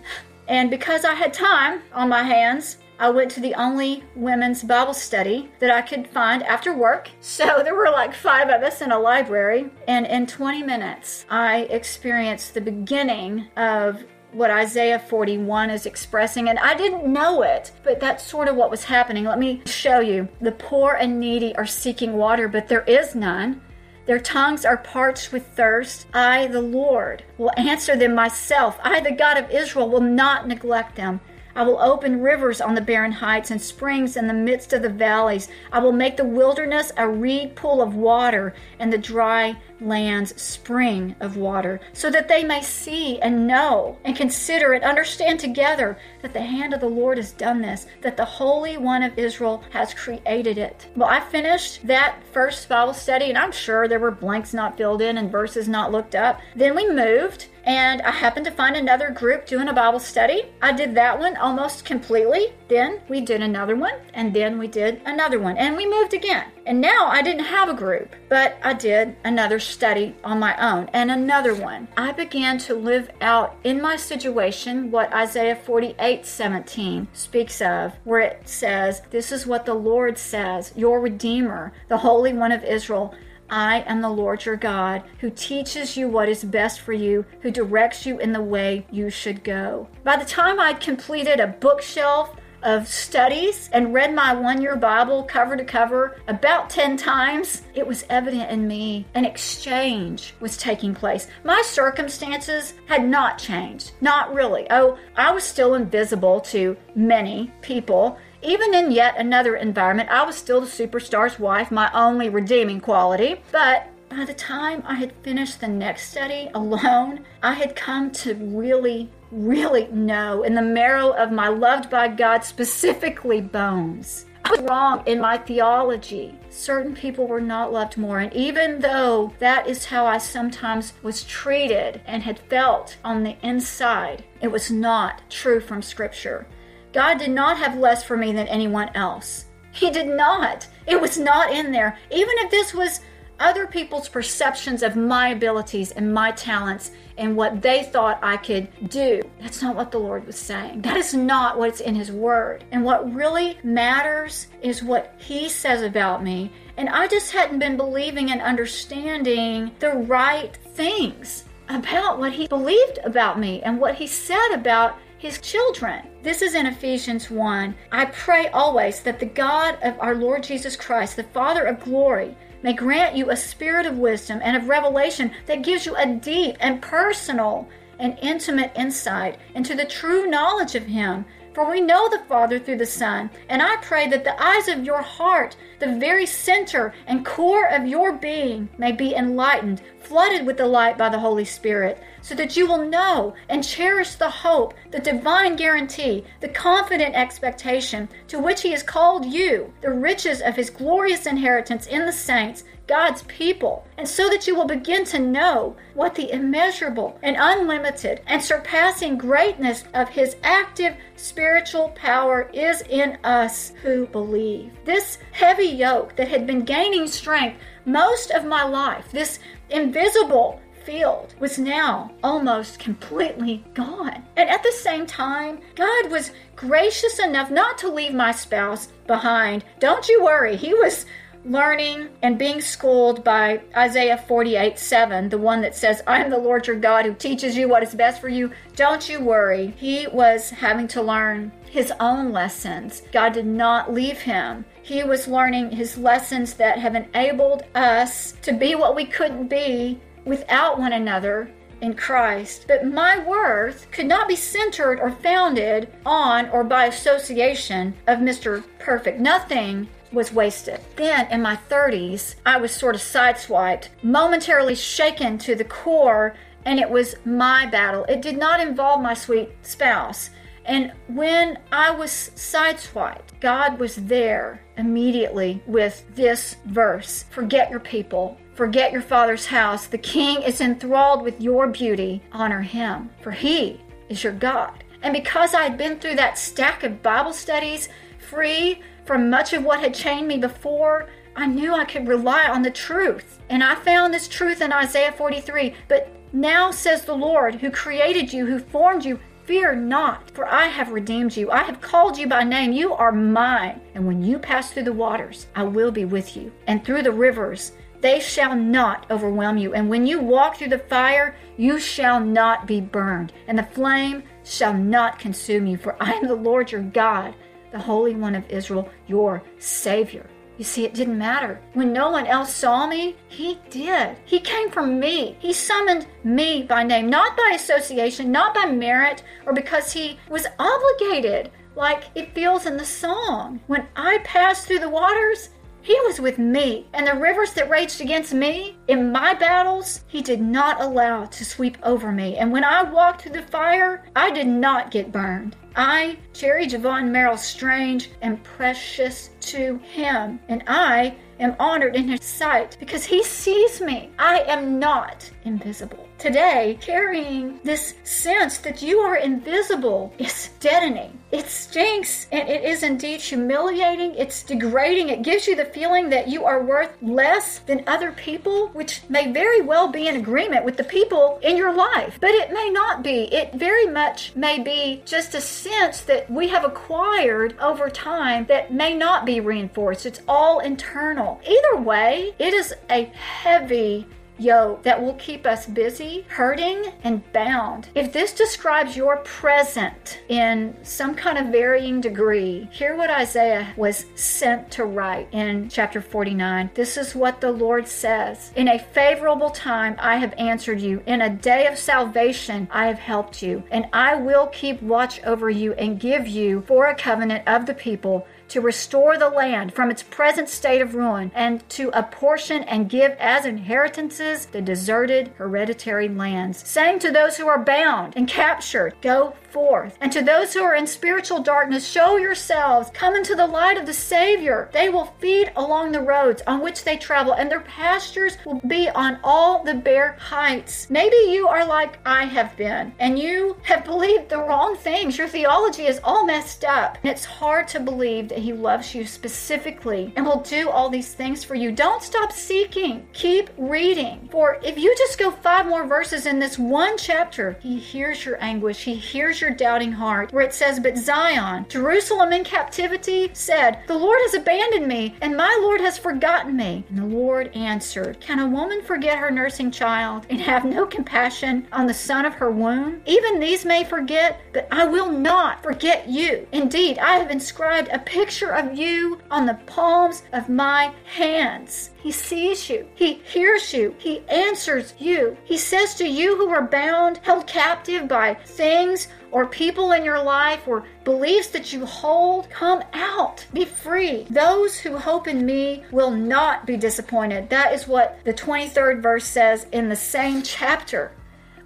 And 0.47 0.69
because 0.69 1.05
I 1.05 1.13
had 1.13 1.33
time 1.33 1.81
on 1.93 2.09
my 2.09 2.21
hands, 2.21 2.77
I 2.97 3.09
went 3.09 3.31
to 3.31 3.39
the 3.41 3.55
only 3.55 4.03
women's 4.15 4.63
Bible 4.63 4.93
study 4.93 5.51
that 5.59 5.69
I 5.69 5.81
could 5.81 6.07
find 6.07 6.43
after 6.43 6.73
work. 6.75 7.09
So 7.19 7.61
there 7.63 7.75
were 7.75 7.89
like 7.89 8.13
five 8.13 8.49
of 8.49 8.63
us 8.63 8.81
in 8.81 8.91
a 8.91 8.99
library. 8.99 9.69
And 9.87 10.05
in 10.05 10.27
20 10.27 10.63
minutes, 10.63 11.25
I 11.29 11.61
experienced 11.63 12.53
the 12.53 12.61
beginning 12.61 13.47
of 13.57 14.03
what 14.31 14.51
Isaiah 14.51 14.99
41 14.99 15.69
is 15.69 15.85
expressing, 15.85 16.49
and 16.49 16.59
I 16.59 16.75
didn't 16.75 17.11
know 17.11 17.41
it, 17.43 17.71
but 17.83 18.01
that's 18.01 18.21
sort 18.21 18.49
of 18.49 18.57
what 18.57 18.69
was 18.69 18.83
happening. 18.83 19.23
Let 19.23 19.39
me 19.39 19.61
show 19.65 20.01
you. 20.01 20.27
The 20.41 20.51
poor 20.51 20.95
and 20.95 21.21
needy 21.21 21.55
are 21.55 21.65
seeking 21.65 22.13
water, 22.13 22.49
but 22.49 22.67
there 22.67 22.81
is 22.81 23.15
none. 23.15 23.61
Their 24.05 24.19
tongues 24.19 24.65
are 24.65 24.77
parched 24.77 25.31
with 25.31 25.47
thirst. 25.47 26.07
I, 26.13 26.47
the 26.47 26.61
Lord, 26.61 27.23
will 27.37 27.51
answer 27.57 27.95
them 27.95 28.13
myself. 28.13 28.77
I, 28.83 28.99
the 28.99 29.11
God 29.11 29.37
of 29.37 29.49
Israel, 29.49 29.89
will 29.89 30.01
not 30.01 30.47
neglect 30.47 30.97
them. 30.97 31.21
I 31.55 31.63
will 31.63 31.79
open 31.79 32.21
rivers 32.21 32.59
on 32.59 32.75
the 32.75 32.81
barren 32.81 33.13
heights 33.13 33.49
and 33.49 33.61
springs 33.61 34.17
in 34.17 34.27
the 34.27 34.33
midst 34.33 34.73
of 34.73 34.81
the 34.81 34.89
valleys. 34.89 35.47
I 35.71 35.79
will 35.79 35.93
make 35.93 36.17
the 36.17 36.25
wilderness 36.25 36.91
a 36.97 37.07
reed 37.07 37.55
pool 37.55 37.81
of 37.81 37.95
water 37.95 38.53
and 38.77 38.91
the 38.91 38.97
dry 38.97 39.55
lands 39.85 40.41
spring 40.41 41.15
of 41.19 41.37
water, 41.37 41.79
so 41.93 42.09
that 42.09 42.27
they 42.27 42.43
may 42.43 42.61
see 42.61 43.19
and 43.21 43.47
know 43.47 43.97
and 44.03 44.15
consider 44.15 44.73
and 44.73 44.83
understand 44.83 45.39
together 45.39 45.97
that 46.21 46.33
the 46.33 46.41
hand 46.41 46.73
of 46.73 46.79
the 46.79 46.87
Lord 46.89 47.17
has 47.17 47.31
done 47.31 47.61
this, 47.61 47.87
that 48.01 48.17
the 48.17 48.25
Holy 48.25 48.77
One 48.77 49.03
of 49.03 49.17
Israel 49.17 49.63
has 49.71 49.93
created 49.93 50.57
it. 50.57 50.87
Well, 50.95 51.09
I 51.09 51.19
finished 51.19 51.85
that 51.87 52.21
first 52.31 52.67
Bible 52.67 52.93
study, 52.93 53.29
and 53.29 53.37
I'm 53.37 53.51
sure 53.51 53.87
there 53.87 53.99
were 53.99 54.11
blanks 54.11 54.53
not 54.53 54.77
filled 54.77 55.01
in 55.01 55.17
and 55.17 55.31
verses 55.31 55.67
not 55.67 55.91
looked 55.91 56.15
up. 56.15 56.41
Then 56.55 56.75
we 56.75 56.89
moved 56.89 57.47
and 57.65 58.01
I 58.03 58.11
happened 58.11 58.45
to 58.45 58.51
find 58.51 58.75
another 58.75 59.09
group 59.09 59.47
doing 59.47 59.67
a 59.67 59.73
Bible 59.73 59.99
study. 59.99 60.43
I 60.61 60.71
did 60.71 60.93
that 60.95 61.17
one 61.17 61.35
almost 61.35 61.83
completely. 61.83 62.53
Then 62.67 63.01
we 63.07 63.21
did 63.21 63.41
another 63.41 63.75
one, 63.75 63.93
and 64.13 64.33
then 64.33 64.57
we 64.57 64.67
did 64.67 65.01
another 65.05 65.39
one, 65.39 65.57
and 65.57 65.75
we 65.75 65.87
moved 65.87 66.13
again. 66.13 66.47
And 66.65 66.81
now 66.81 67.05
I 67.07 67.21
didn't 67.21 67.45
have 67.45 67.69
a 67.69 67.75
group, 67.75 68.15
but 68.27 68.57
I 68.63 68.73
did 68.73 69.15
another 69.23 69.59
study 69.59 70.15
on 70.23 70.39
my 70.39 70.55
own 70.57 70.89
and 70.93 71.11
another 71.11 71.53
one. 71.53 71.87
I 71.95 72.11
began 72.11 72.57
to 72.59 72.73
live 72.73 73.11
out 73.21 73.57
in 73.63 73.79
my 73.79 73.95
situation 73.95 74.89
what 74.89 75.13
Isaiah 75.13 75.55
48 75.55 76.25
17 76.25 77.07
speaks 77.13 77.61
of, 77.61 77.93
where 78.03 78.21
it 78.21 78.49
says, 78.49 79.03
This 79.11 79.31
is 79.31 79.45
what 79.45 79.65
the 79.65 79.75
Lord 79.75 80.17
says, 80.17 80.73
your 80.75 80.99
Redeemer, 80.99 81.71
the 81.87 81.97
Holy 81.97 82.33
One 82.33 82.51
of 82.51 82.63
Israel. 82.63 83.13
I 83.47 83.81
am 83.81 84.01
the 84.01 84.09
Lord 84.09 84.43
your 84.43 84.55
God, 84.55 85.03
who 85.19 85.29
teaches 85.29 85.95
you 85.95 86.07
what 86.07 86.27
is 86.27 86.43
best 86.43 86.81
for 86.81 86.93
you, 86.93 87.25
who 87.41 87.51
directs 87.51 88.03
you 88.03 88.19
in 88.19 88.31
the 88.31 88.41
way 88.41 88.87
you 88.89 89.11
should 89.11 89.43
go. 89.43 89.87
By 90.03 90.17
the 90.17 90.25
time 90.25 90.59
I'd 90.59 90.79
completed 90.79 91.39
a 91.39 91.45
bookshelf 91.45 92.35
of 92.65 92.87
studies 92.87 93.69
and 93.71 93.93
read 93.93 94.13
my 94.13 94.33
one 94.33 94.61
year 94.61 94.75
Bible 94.75 95.23
cover 95.23 95.55
to 95.55 95.63
cover 95.63 96.17
about 96.27 96.69
10 96.69 96.97
times, 96.97 97.61
it 97.75 97.85
was 97.85 98.03
evident 98.09 98.49
in 98.49 98.67
me 98.67 99.05
an 99.13 99.23
exchange 99.23 100.33
was 100.39 100.57
taking 100.57 100.93
place. 100.93 101.27
My 101.43 101.61
circumstances 101.61 102.73
had 102.87 103.07
not 103.07 103.37
changed. 103.37 103.91
Not 104.01 104.33
really. 104.33 104.65
Oh, 104.71 104.97
I 105.15 105.31
was 105.31 105.43
still 105.43 105.75
invisible 105.75 106.41
to 106.41 106.75
many 106.95 107.51
people. 107.61 108.17
Even 108.41 108.73
in 108.73 108.91
yet 108.91 109.17
another 109.17 109.55
environment, 109.55 110.09
I 110.09 110.23
was 110.25 110.35
still 110.35 110.61
the 110.61 110.67
superstar's 110.67 111.39
wife, 111.39 111.71
my 111.71 111.89
only 111.93 112.29
redeeming 112.29 112.81
quality. 112.81 113.41
But 113.51 113.87
by 114.09 114.25
the 114.25 114.33
time 114.33 114.83
I 114.85 114.95
had 114.95 115.13
finished 115.23 115.59
the 115.59 115.67
next 115.67 116.09
study 116.09 116.49
alone, 116.53 117.25
I 117.43 117.53
had 117.53 117.75
come 117.75 118.11
to 118.11 118.33
really 118.35 119.09
really 119.31 119.87
know 119.87 120.43
in 120.43 120.55
the 120.55 120.61
marrow 120.61 121.11
of 121.11 121.31
my 121.31 121.47
loved 121.47 121.89
by 121.89 122.07
God, 122.07 122.43
specifically 122.43 123.41
bones. 123.41 124.25
I 124.45 124.51
was 124.51 124.61
wrong 124.61 125.01
in 125.07 125.19
my 125.19 125.39
theology. 125.39 126.37
Certain 126.49 126.93
people 126.93 127.25
were 127.25 127.41
not 127.41 127.73
loved 127.73 127.97
more. 127.97 128.19
And 128.19 128.31
even 128.33 128.79
though 128.79 129.33
that 129.39 129.67
is 129.67 129.85
how 129.85 130.05
I 130.05 130.19
sometimes 130.19 130.93
was 131.01 131.23
treated 131.23 132.01
and 132.05 132.21
had 132.21 132.37
felt 132.37 132.97
on 133.03 133.23
the 133.23 133.37
inside, 133.41 134.23
it 134.41 134.47
was 134.47 134.69
not 134.69 135.23
true 135.31 135.59
from 135.59 135.81
Scripture. 135.81 136.45
God 136.93 137.17
did 137.17 137.31
not 137.31 137.57
have 137.57 137.75
less 137.77 138.03
for 138.03 138.15
me 138.15 138.33
than 138.33 138.47
anyone 138.47 138.89
else. 138.93 139.45
He 139.71 139.89
did 139.89 140.07
not. 140.07 140.67
It 140.85 141.01
was 141.01 141.17
not 141.17 141.51
in 141.51 141.71
there. 141.71 141.97
Even 142.11 142.35
if 142.37 142.51
this 142.51 142.73
was 142.73 143.01
other 143.39 143.67
people's 143.67 144.09
perceptions 144.09 144.83
of 144.83 144.95
my 144.95 145.29
abilities 145.29 145.91
and 145.91 146.13
my 146.13 146.31
talents 146.31 146.91
and 147.17 147.35
what 147.35 147.61
they 147.61 147.83
thought 147.83 148.19
I 148.21 148.37
could 148.37 148.89
do. 148.89 149.21
That's 149.39 149.61
not 149.61 149.75
what 149.75 149.91
the 149.91 149.97
Lord 149.97 150.25
was 150.25 150.37
saying. 150.37 150.81
That 150.81 150.97
is 150.97 151.13
not 151.13 151.57
what's 151.57 151.81
in 151.81 151.95
His 151.95 152.11
Word. 152.11 152.65
And 152.71 152.83
what 152.83 153.13
really 153.13 153.57
matters 153.63 154.47
is 154.61 154.83
what 154.83 155.15
He 155.17 155.49
says 155.49 155.81
about 155.81 156.23
me. 156.23 156.51
And 156.77 156.89
I 156.89 157.07
just 157.07 157.31
hadn't 157.31 157.59
been 157.59 157.77
believing 157.77 158.31
and 158.31 158.41
understanding 158.41 159.71
the 159.79 159.91
right 159.91 160.57
things 160.73 161.45
about 161.69 162.19
what 162.19 162.33
He 162.33 162.47
believed 162.47 162.99
about 163.03 163.39
me 163.39 163.61
and 163.63 163.79
what 163.79 163.95
He 163.95 164.07
said 164.07 164.51
about 164.53 164.97
his 165.17 165.39
children. 165.39 166.07
This 166.21 166.43
is 166.43 166.53
in 166.53 166.67
Ephesians 166.67 167.31
1. 167.31 167.73
I 167.91 168.05
pray 168.05 168.47
always 168.49 169.01
that 169.01 169.19
the 169.19 169.25
God 169.25 169.75
of 169.81 169.99
our 169.99 170.13
Lord 170.13 170.43
Jesus 170.43 170.75
Christ, 170.75 171.15
the 171.15 171.23
Father 171.23 171.63
of 171.63 171.83
glory, 171.83 172.37
may 172.65 172.73
grant 172.73 173.15
you 173.15 173.29
a 173.29 173.37
spirit 173.37 173.85
of 173.85 173.99
wisdom 173.99 174.39
and 174.43 174.57
of 174.57 174.67
revelation 174.67 175.29
that 175.45 175.61
gives 175.61 175.85
you 175.85 175.95
a 175.97 176.15
deep 176.15 176.57
and 176.59 176.81
personal 176.81 177.69
and 177.99 178.17
intimate 178.23 178.71
insight 178.75 179.37
into 179.53 179.75
the 179.75 179.85
true 179.85 180.25
knowledge 180.25 180.73
of 180.73 180.83
Him 180.83 181.23
For 181.55 181.71
we 181.71 181.79
know 181.79 182.09
the 182.09 182.19
Father 182.27 182.59
through 182.59 182.79
the 182.79 182.85
Son. 182.85 183.29
And 183.47 183.61
I 183.61 183.77
pray 183.77 184.09
that 184.09 184.25
the 184.25 184.43
eyes 184.43 184.67
of 184.67 184.83
your 184.83 185.01
heart, 185.01 185.55
the 185.79 185.95
very 185.97 186.25
center 186.25 186.93
and 187.07 187.25
core 187.25 187.69
of 187.69 187.87
your 187.87 188.11
being, 188.11 188.67
may 188.77 188.91
be 188.91 189.15
enlightened, 189.15 189.81
flooded 190.01 190.45
with 190.45 190.57
the 190.57 190.67
light 190.67 190.97
by 190.97 191.07
the 191.07 191.17
Holy 191.17 191.45
Spirit, 191.45 192.03
so 192.21 192.35
that 192.35 192.57
you 192.57 192.67
will 192.67 192.85
know 192.89 193.35
and 193.47 193.63
cherish 193.63 194.15
the 194.15 194.29
hope, 194.29 194.73
the 194.91 194.99
divine 194.99 195.55
guarantee, 195.55 196.25
the 196.41 196.49
confident 196.49 197.15
expectation 197.15 198.09
to 198.27 198.37
which 198.37 198.61
He 198.61 198.71
has 198.71 198.83
called 198.83 199.25
you, 199.25 199.73
the 199.79 199.91
riches 199.91 200.41
of 200.41 200.57
His 200.57 200.69
glorious 200.69 201.25
inheritance 201.25 201.87
in 201.87 202.05
the 202.05 202.11
saints 202.11 202.65
God's 202.87 203.23
people, 203.23 203.85
and 203.97 204.07
so 204.07 204.29
that 204.29 204.47
you 204.47 204.55
will 204.55 204.65
begin 204.65 205.05
to 205.05 205.19
know 205.19 205.75
what 205.93 206.15
the 206.15 206.31
immeasurable 206.31 207.17
and 207.23 207.35
unlimited 207.39 208.21
and 208.27 208.43
surpassing 208.43 209.17
greatness 209.17 209.83
of 209.93 210.09
His 210.09 210.35
active 210.43 210.95
spiritual 211.15 211.89
power 211.89 212.49
is 212.53 212.83
in 212.89 213.17
us 213.23 213.71
who 213.81 214.05
believe. 214.07 214.71
This 214.85 215.17
heavy 215.31 215.65
yoke 215.65 216.15
that 216.15 216.27
had 216.27 216.45
been 216.45 216.63
gaining 216.63 217.07
strength 217.07 217.59
most 217.85 218.31
of 218.31 218.45
my 218.45 218.63
life, 218.63 219.11
this 219.11 219.39
invisible 219.69 220.61
field 220.85 221.33
was 221.39 221.57
now 221.57 222.11
almost 222.23 222.79
completely 222.79 223.63
gone. 223.73 224.23
And 224.37 224.49
at 224.49 224.61
the 224.61 224.71
same 224.71 225.05
time, 225.05 225.59
God 225.75 226.11
was 226.11 226.31
gracious 226.55 227.19
enough 227.19 227.49
not 227.49 227.77
to 227.79 227.89
leave 227.89 228.13
my 228.13 228.31
spouse 228.31 228.89
behind. 229.07 229.65
Don't 229.79 230.07
you 230.07 230.23
worry, 230.23 230.55
he 230.55 230.73
was 230.73 231.05
learning 231.45 232.09
and 232.23 232.39
being 232.39 232.59
schooled 232.59 233.23
by 233.23 233.61
Isaiah 233.77 234.17
48 234.27 234.77
7, 234.79 235.29
the 235.29 235.37
one 235.37 235.61
that 235.61 235.75
says, 235.75 236.01
I 236.07 236.23
am 236.23 236.29
the 236.29 236.37
Lord 236.37 236.67
your 236.67 236.75
God 236.75 237.05
who 237.05 237.13
teaches 237.13 237.55
you 237.55 237.69
what 237.69 237.83
is 237.83 237.93
best 237.93 238.19
for 238.19 238.29
you. 238.29 238.51
Don't 238.75 239.07
you 239.07 239.21
worry. 239.21 239.73
He 239.77 240.07
was 240.07 240.49
having 240.49 240.87
to 240.89 241.01
learn 241.01 241.51
his 241.69 241.93
own 241.99 242.31
lessons. 242.31 243.03
God 243.11 243.33
did 243.33 243.45
not 243.45 243.93
leave 243.93 244.19
him. 244.19 244.65
He 244.81 245.03
was 245.03 245.27
learning 245.27 245.71
his 245.71 245.97
lessons 245.97 246.53
that 246.55 246.79
have 246.79 246.95
enabled 246.95 247.63
us 247.75 248.33
to 248.41 248.53
be 248.53 248.75
what 248.75 248.95
we 248.95 249.05
couldn't 249.05 249.47
be 249.47 249.99
without 250.25 250.79
one 250.79 250.93
another 250.93 251.49
in 251.81 251.93
Christ. 251.93 252.65
But 252.67 252.87
my 252.87 253.19
worth 253.19 253.89
could 253.91 254.05
not 254.07 254.27
be 254.27 254.35
centered 254.35 254.99
or 254.99 255.11
founded 255.11 255.91
on 256.05 256.49
or 256.49 256.63
by 256.63 256.85
association 256.85 257.93
of 258.07 258.19
Mr. 258.19 258.63
Perfect. 258.79 259.19
Nothing 259.19 259.87
was 260.15 260.33
wasted. 260.33 260.79
Then 260.95 261.27
in 261.31 261.41
my 261.41 261.59
30s, 261.69 262.35
I 262.45 262.57
was 262.57 262.71
sort 262.71 262.95
of 262.95 263.01
sideswiped, 263.01 263.89
momentarily 264.01 264.75
shaken 264.75 265.37
to 265.39 265.53
the 265.53 265.65
core, 265.65 266.35
and 266.65 266.79
it 266.79 266.89
was 266.89 267.15
my 267.25 267.67
battle. 267.67 268.05
It 268.05 268.21
did 268.21 268.37
not 268.37 268.59
involve 268.59 269.01
my 269.01 269.13
sweet 269.13 269.49
spouse. 269.61 270.31
And 270.65 270.93
when 271.07 271.59
I 271.71 271.91
was 271.91 272.31
sideswiped, 272.35 273.39
God 273.39 273.77
was 273.77 273.97
there 273.97 274.61
immediately 274.77 275.61
with 275.67 276.03
this 276.15 276.55
verse 276.65 277.25
Forget 277.29 277.69
your 277.69 277.79
people, 277.79 278.37
forget 278.55 278.91
your 278.91 279.03
father's 279.03 279.45
house. 279.45 279.85
The 279.85 279.99
king 279.99 280.41
is 280.41 280.61
enthralled 280.61 281.21
with 281.21 281.39
your 281.39 281.67
beauty. 281.67 282.23
Honor 282.31 282.61
him, 282.61 283.11
for 283.21 283.31
he 283.31 283.79
is 284.09 284.23
your 284.23 284.33
God. 284.33 284.83
And 285.03 285.13
because 285.13 285.53
I 285.53 285.61
had 285.61 285.77
been 285.77 285.99
through 285.99 286.15
that 286.15 286.39
stack 286.39 286.83
of 286.83 287.03
Bible 287.03 287.33
studies, 287.33 287.89
free 288.17 288.81
from 289.05 289.29
much 289.29 289.53
of 289.53 289.63
what 289.63 289.79
had 289.79 289.93
chained 289.93 290.27
me 290.27 290.37
before, 290.37 291.07
I 291.35 291.45
knew 291.45 291.73
I 291.73 291.85
could 291.85 292.07
rely 292.07 292.47
on 292.47 292.61
the 292.61 292.71
truth. 292.71 293.39
And 293.49 293.63
I 293.63 293.75
found 293.75 294.13
this 294.13 294.27
truth 294.27 294.61
in 294.61 294.71
Isaiah 294.71 295.11
43. 295.11 295.73
But 295.87 296.09
now 296.33 296.71
says 296.71 297.05
the 297.05 297.15
Lord, 297.15 297.55
who 297.55 297.69
created 297.69 298.33
you, 298.33 298.45
who 298.45 298.59
formed 298.59 299.05
you, 299.05 299.19
Fear 299.45 299.75
not, 299.75 300.31
for 300.31 300.47
I 300.47 300.65
have 300.65 300.89
redeemed 300.89 301.37
you. 301.37 301.51
I 301.51 301.61
have 301.61 301.79
called 301.79 302.17
you 302.17 302.25
by 302.25 302.43
name. 302.43 302.71
You 302.71 302.93
are 302.93 303.11
mine. 303.11 303.79
And 303.93 304.07
when 304.07 304.23
you 304.23 304.39
pass 304.39 304.71
through 304.71 304.85
the 304.85 304.93
waters, 304.93 305.45
I 305.55 305.61
will 305.61 305.91
be 305.91 306.03
with 306.03 306.35
you. 306.35 306.51
And 306.65 306.83
through 306.83 307.03
the 307.03 307.11
rivers, 307.11 307.73
they 308.01 308.19
shall 308.19 308.55
not 308.55 309.05
overwhelm 309.11 309.59
you. 309.59 309.75
And 309.75 309.87
when 309.87 310.07
you 310.07 310.19
walk 310.19 310.57
through 310.57 310.69
the 310.69 310.79
fire, 310.79 311.35
you 311.57 311.79
shall 311.79 312.19
not 312.19 312.65
be 312.65 312.81
burned. 312.81 313.33
And 313.47 313.55
the 313.55 313.63
flame 313.63 314.23
shall 314.43 314.73
not 314.73 315.19
consume 315.19 315.67
you. 315.67 315.77
For 315.77 315.95
I 316.01 316.13
am 316.13 316.27
the 316.27 316.33
Lord 316.33 316.71
your 316.71 316.81
God 316.81 317.35
the 317.75 317.81
Holy 317.81 318.15
One 318.15 318.35
of 318.35 318.49
Israel, 318.49 318.87
your 319.05 319.43
Savior. 319.59 320.25
You 320.57 320.63
see, 320.63 320.85
it 320.85 320.93
didn't 320.93 321.17
matter. 321.17 321.59
When 321.73 321.91
no 321.91 322.09
one 322.09 322.25
else 322.25 322.53
saw 322.53 322.87
me, 322.87 323.17
he 323.27 323.59
did. 323.69 324.15
He 324.23 324.39
came 324.39 324.71
for 324.71 324.87
me. 324.87 325.35
He 325.39 325.51
summoned 325.51 326.07
me 326.23 326.63
by 326.63 326.83
name, 326.83 327.09
not 327.09 327.35
by 327.35 327.51
association, 327.53 328.31
not 328.31 328.55
by 328.55 328.65
merit, 328.67 329.23
or 329.45 329.51
because 329.51 329.91
he 329.91 330.17
was 330.29 330.47
obligated, 330.57 331.51
like 331.75 332.05
it 332.15 332.33
feels 332.33 332.65
in 332.65 332.77
the 332.77 332.85
song. 332.85 333.59
When 333.67 333.85
I 333.97 334.19
passed 334.23 334.65
through 334.65 334.79
the 334.79 334.89
waters, 334.89 335.49
he 335.85 335.99
was 336.01 336.19
with 336.19 336.39
me, 336.39 336.87
and 336.93 337.05
the 337.05 337.13
rivers 337.13 337.53
that 337.53 337.69
raged 337.69 338.01
against 338.01 338.33
me 338.33 338.75
in 338.87 339.11
my 339.11 339.35
battles, 339.35 340.03
he 340.07 340.19
did 340.19 340.41
not 340.41 340.81
allow 340.81 341.25
to 341.25 341.45
sweep 341.45 341.77
over 341.83 342.11
me. 342.11 342.37
And 342.37 342.51
when 342.51 342.63
I 342.63 342.81
walked 342.81 343.21
through 343.21 343.33
the 343.33 343.43
fire, 343.43 344.03
I 344.15 344.31
did 344.31 344.47
not 344.47 344.89
get 344.89 345.11
burned. 345.11 345.55
I, 345.75 346.17
Cherry 346.33 346.65
Javon 346.65 347.11
Merrill 347.11 347.37
Strange, 347.37 348.09
am 348.23 348.37
precious 348.37 349.29
to 349.41 349.77
him, 349.83 350.39
and 350.49 350.63
I 350.65 351.17
am 351.39 351.55
honored 351.59 351.95
in 351.95 352.07
his 352.07 352.23
sight 352.23 352.77
because 352.79 353.05
he 353.05 353.23
sees 353.23 353.81
me. 353.81 354.09
I 354.19 354.39
am 354.41 354.79
not 354.79 355.29
invisible. 355.43 356.07
Today, 356.17 356.77
carrying 356.79 357.59
this 357.63 357.95
sense 358.03 358.57
that 358.59 358.81
you 358.81 358.99
are 358.99 359.17
invisible 359.17 360.13
is 360.17 360.49
deadening. 360.61 361.19
It 361.31 361.47
stinks 361.47 362.27
and 362.31 362.47
it 362.47 362.63
is 362.63 362.83
indeed 362.83 363.19
humiliating. 363.19 364.15
It's 364.15 364.41
degrading. 364.41 365.09
It 365.09 365.23
gives 365.23 365.45
you 365.45 365.55
the 365.55 365.65
feeling 365.65 366.09
that 366.09 366.29
you 366.29 366.45
are 366.45 366.63
worth 366.63 366.95
less 367.01 367.59
than 367.59 367.83
other 367.85 368.13
people, 368.13 368.69
which 368.69 369.01
may 369.09 369.31
very 369.31 369.61
well 369.61 369.89
be 369.89 370.07
in 370.07 370.15
agreement 370.15 370.63
with 370.63 370.77
the 370.77 370.83
people 370.85 371.37
in 371.43 371.57
your 371.57 371.73
life, 371.73 372.17
but 372.21 372.31
it 372.31 372.53
may 372.53 372.69
not 372.69 373.03
be. 373.03 373.25
It 373.33 373.53
very 373.53 373.85
much 373.85 374.33
may 374.35 374.59
be 374.59 375.03
just 375.05 375.35
a 375.35 375.41
sense 375.41 376.01
that 376.01 376.29
we 376.31 376.47
have 376.47 376.63
acquired 376.63 377.57
over 377.59 377.89
time 377.89 378.45
that 378.45 378.73
may 378.73 378.95
not 378.95 379.25
be 379.25 379.41
reinforced. 379.41 380.05
It's 380.05 380.21
all 380.27 380.59
internal. 380.59 381.24
Either 381.47 381.81
way, 381.81 382.33
it 382.39 382.53
is 382.53 382.73
a 382.89 383.05
heavy 383.05 384.07
yoke 384.37 384.83
that 384.83 385.01
will 385.01 385.13
keep 385.15 385.45
us 385.45 385.65
busy, 385.65 386.25
hurting, 386.27 386.93
and 387.03 387.21
bound. 387.33 387.89
If 387.95 388.11
this 388.11 388.33
describes 388.33 388.97
your 388.97 389.17
present 389.17 390.19
in 390.29 390.75
some 390.83 391.15
kind 391.15 391.37
of 391.37 391.47
varying 391.47 392.01
degree, 392.01 392.67
hear 392.71 392.95
what 392.95 393.09
Isaiah 393.09 393.73
was 393.77 394.05
sent 394.15 394.71
to 394.71 394.85
write 394.85 395.27
in 395.31 395.69
chapter 395.69 396.01
49. 396.01 396.71
This 396.73 396.97
is 396.97 397.15
what 397.15 397.41
the 397.41 397.51
Lord 397.51 397.87
says 397.87 398.51
In 398.55 398.67
a 398.67 398.79
favorable 398.79 399.49
time 399.49 399.95
I 399.99 400.17
have 400.17 400.33
answered 400.37 400.81
you, 400.81 401.01
in 401.05 401.21
a 401.21 401.29
day 401.29 401.67
of 401.67 401.77
salvation 401.77 402.67
I 402.71 402.87
have 402.87 402.99
helped 402.99 403.41
you, 403.41 403.63
and 403.71 403.87
I 403.93 404.15
will 404.15 404.47
keep 404.47 404.81
watch 404.81 405.23
over 405.23 405.49
you 405.49 405.73
and 405.73 405.99
give 405.99 406.27
you 406.27 406.63
for 406.67 406.87
a 406.87 406.95
covenant 406.95 407.47
of 407.47 407.65
the 407.65 407.73
people 407.73 408.27
to 408.49 408.61
restore 408.61 409.17
the 409.17 409.29
land 409.29 409.73
from 409.73 409.91
its 409.91 410.03
present 410.03 410.49
state 410.49 410.81
of 410.81 410.95
ruin, 410.95 411.31
and 411.33 411.67
to 411.69 411.89
apportion 411.97 412.63
and 412.63 412.89
give 412.89 413.11
as 413.19 413.45
inheritances 413.45 414.45
the 414.47 414.61
deserted 414.61 415.31
hereditary 415.37 416.09
lands, 416.09 416.67
saying 416.67 416.99
to 416.99 417.11
those 417.11 417.37
who 417.37 417.47
are 417.47 417.63
bound 417.63 418.13
and 418.15 418.27
captured, 418.27 418.95
Go 419.01 419.33
forth. 419.55 419.97
And 420.01 420.11
to 420.11 420.21
those 420.21 420.53
who 420.53 420.61
are 420.63 420.75
in 420.75 420.85
spiritual 420.85 421.41
darkness, 421.41 421.87
show 421.87 422.17
yourselves, 422.17 422.91
come 422.93 423.15
into 423.15 423.35
the 423.35 423.47
light 423.47 423.77
of 423.77 423.85
the 423.85 423.93
Savior. 423.93 424.69
They 424.73 424.89
will 424.89 425.15
feed 425.19 425.53
along 425.55 425.93
the 425.93 426.01
roads 426.01 426.41
on 426.45 426.61
which 426.61 426.83
they 426.83 426.97
travel, 426.97 427.31
and 427.31 427.49
their 427.49 427.61
pastures 427.61 428.37
will 428.45 428.59
be 428.67 428.89
on 428.89 429.17
all 429.23 429.63
the 429.63 429.73
bare 429.73 430.17
heights. 430.19 430.89
Maybe 430.89 431.15
you 431.29 431.47
are 431.47 431.65
like 431.65 431.99
I 432.05 432.25
have 432.25 432.57
been, 432.57 432.93
and 432.99 433.17
you 433.17 433.55
have 433.63 433.85
believed 433.85 434.27
the 434.27 434.39
wrong 434.39 434.75
things. 434.75 435.17
Your 435.17 435.29
theology 435.29 435.85
is 435.87 436.01
all 436.03 436.25
messed 436.25 436.65
up, 436.65 436.97
and 437.01 437.09
it's 437.09 437.23
hard 437.23 437.69
to 437.69 437.79
believe 437.79 438.27
that 438.27 438.39
He 438.39 438.51
loves 438.51 438.93
you 438.93 439.05
specifically 439.05 440.11
and 440.17 440.25
will 440.25 440.41
do 440.41 440.69
all 440.69 440.89
these 440.89 441.13
things 441.13 441.45
for 441.45 441.55
you. 441.55 441.71
Don't 441.71 442.03
stop 442.03 442.33
seeking, 442.33 443.07
keep 443.13 443.49
reading. 443.57 444.27
For 444.33 444.59
if 444.65 444.77
you 444.77 444.93
just 444.97 445.17
go 445.17 445.31
five 445.31 445.65
more 445.65 445.87
verses 445.87 446.25
in 446.25 446.39
this 446.39 446.59
one 446.59 446.97
chapter, 446.97 447.55
He 447.61 447.79
hears 447.79 448.25
your 448.25 448.37
anguish, 448.43 448.83
He 448.83 448.95
hears 448.95 449.39
your 449.39 449.44
your 449.45 449.53
doubting 449.53 449.91
heart, 449.91 450.33
where 450.33 450.43
it 450.43 450.55
says, 450.55 450.79
But 450.79 450.97
Zion, 450.97 451.67
Jerusalem 451.69 452.33
in 452.33 452.43
captivity, 452.43 453.29
said, 453.33 453.79
The 453.85 453.97
Lord 453.97 454.17
has 454.23 454.33
abandoned 454.33 454.87
me, 454.87 455.13
and 455.21 455.37
my 455.37 455.55
Lord 455.61 455.81
has 455.81 455.99
forgotten 455.99 456.57
me. 456.57 456.83
And 456.89 456.97
the 456.97 457.05
Lord 457.05 457.55
answered, 457.55 458.19
Can 458.19 458.39
a 458.39 458.47
woman 458.47 458.81
forget 458.81 459.19
her 459.19 459.29
nursing 459.29 459.69
child 459.69 460.25
and 460.31 460.41
have 460.41 460.65
no 460.65 460.87
compassion 460.87 461.67
on 461.71 461.85
the 461.85 461.93
son 461.93 462.25
of 462.25 462.33
her 462.33 462.49
womb? 462.49 463.01
Even 463.05 463.39
these 463.39 463.65
may 463.65 463.83
forget, 463.83 464.41
but 464.51 464.67
I 464.71 464.87
will 464.87 465.11
not 465.11 465.61
forget 465.61 466.09
you. 466.09 466.47
Indeed, 466.51 466.97
I 466.97 467.17
have 467.17 467.29
inscribed 467.29 467.89
a 467.91 467.99
picture 467.99 468.49
of 468.49 468.75
you 468.75 469.19
on 469.29 469.45
the 469.45 469.59
palms 469.67 470.23
of 470.33 470.49
my 470.49 470.91
hands. 471.05 471.91
He 472.05 472.11
sees 472.11 472.69
you. 472.69 472.87
He 472.93 473.15
hears 473.15 473.73
you. 473.73 473.95
He 473.97 474.19
answers 474.27 474.93
you. 474.99 475.35
He 475.43 475.57
says 475.57 475.95
to 475.95 476.07
you 476.07 476.37
who 476.37 476.49
are 476.49 476.61
bound, 476.61 477.17
held 477.23 477.47
captive 477.47 478.07
by 478.07 478.35
things 478.35 479.07
or 479.31 479.47
people 479.47 479.91
in 479.91 480.05
your 480.05 480.21
life 480.21 480.67
or 480.67 480.85
beliefs 481.03 481.47
that 481.47 481.73
you 481.73 481.83
hold, 481.83 482.47
come 482.51 482.83
out. 482.93 483.47
Be 483.53 483.65
free. 483.65 484.27
Those 484.29 484.77
who 484.77 484.97
hope 484.97 485.27
in 485.27 485.47
me 485.47 485.83
will 485.89 486.11
not 486.11 486.67
be 486.67 486.77
disappointed. 486.77 487.49
That 487.49 487.73
is 487.73 487.87
what 487.87 488.19
the 488.23 488.35
23rd 488.35 489.01
verse 489.01 489.25
says 489.25 489.65
in 489.71 489.89
the 489.89 489.95
same 489.95 490.43
chapter. 490.43 491.11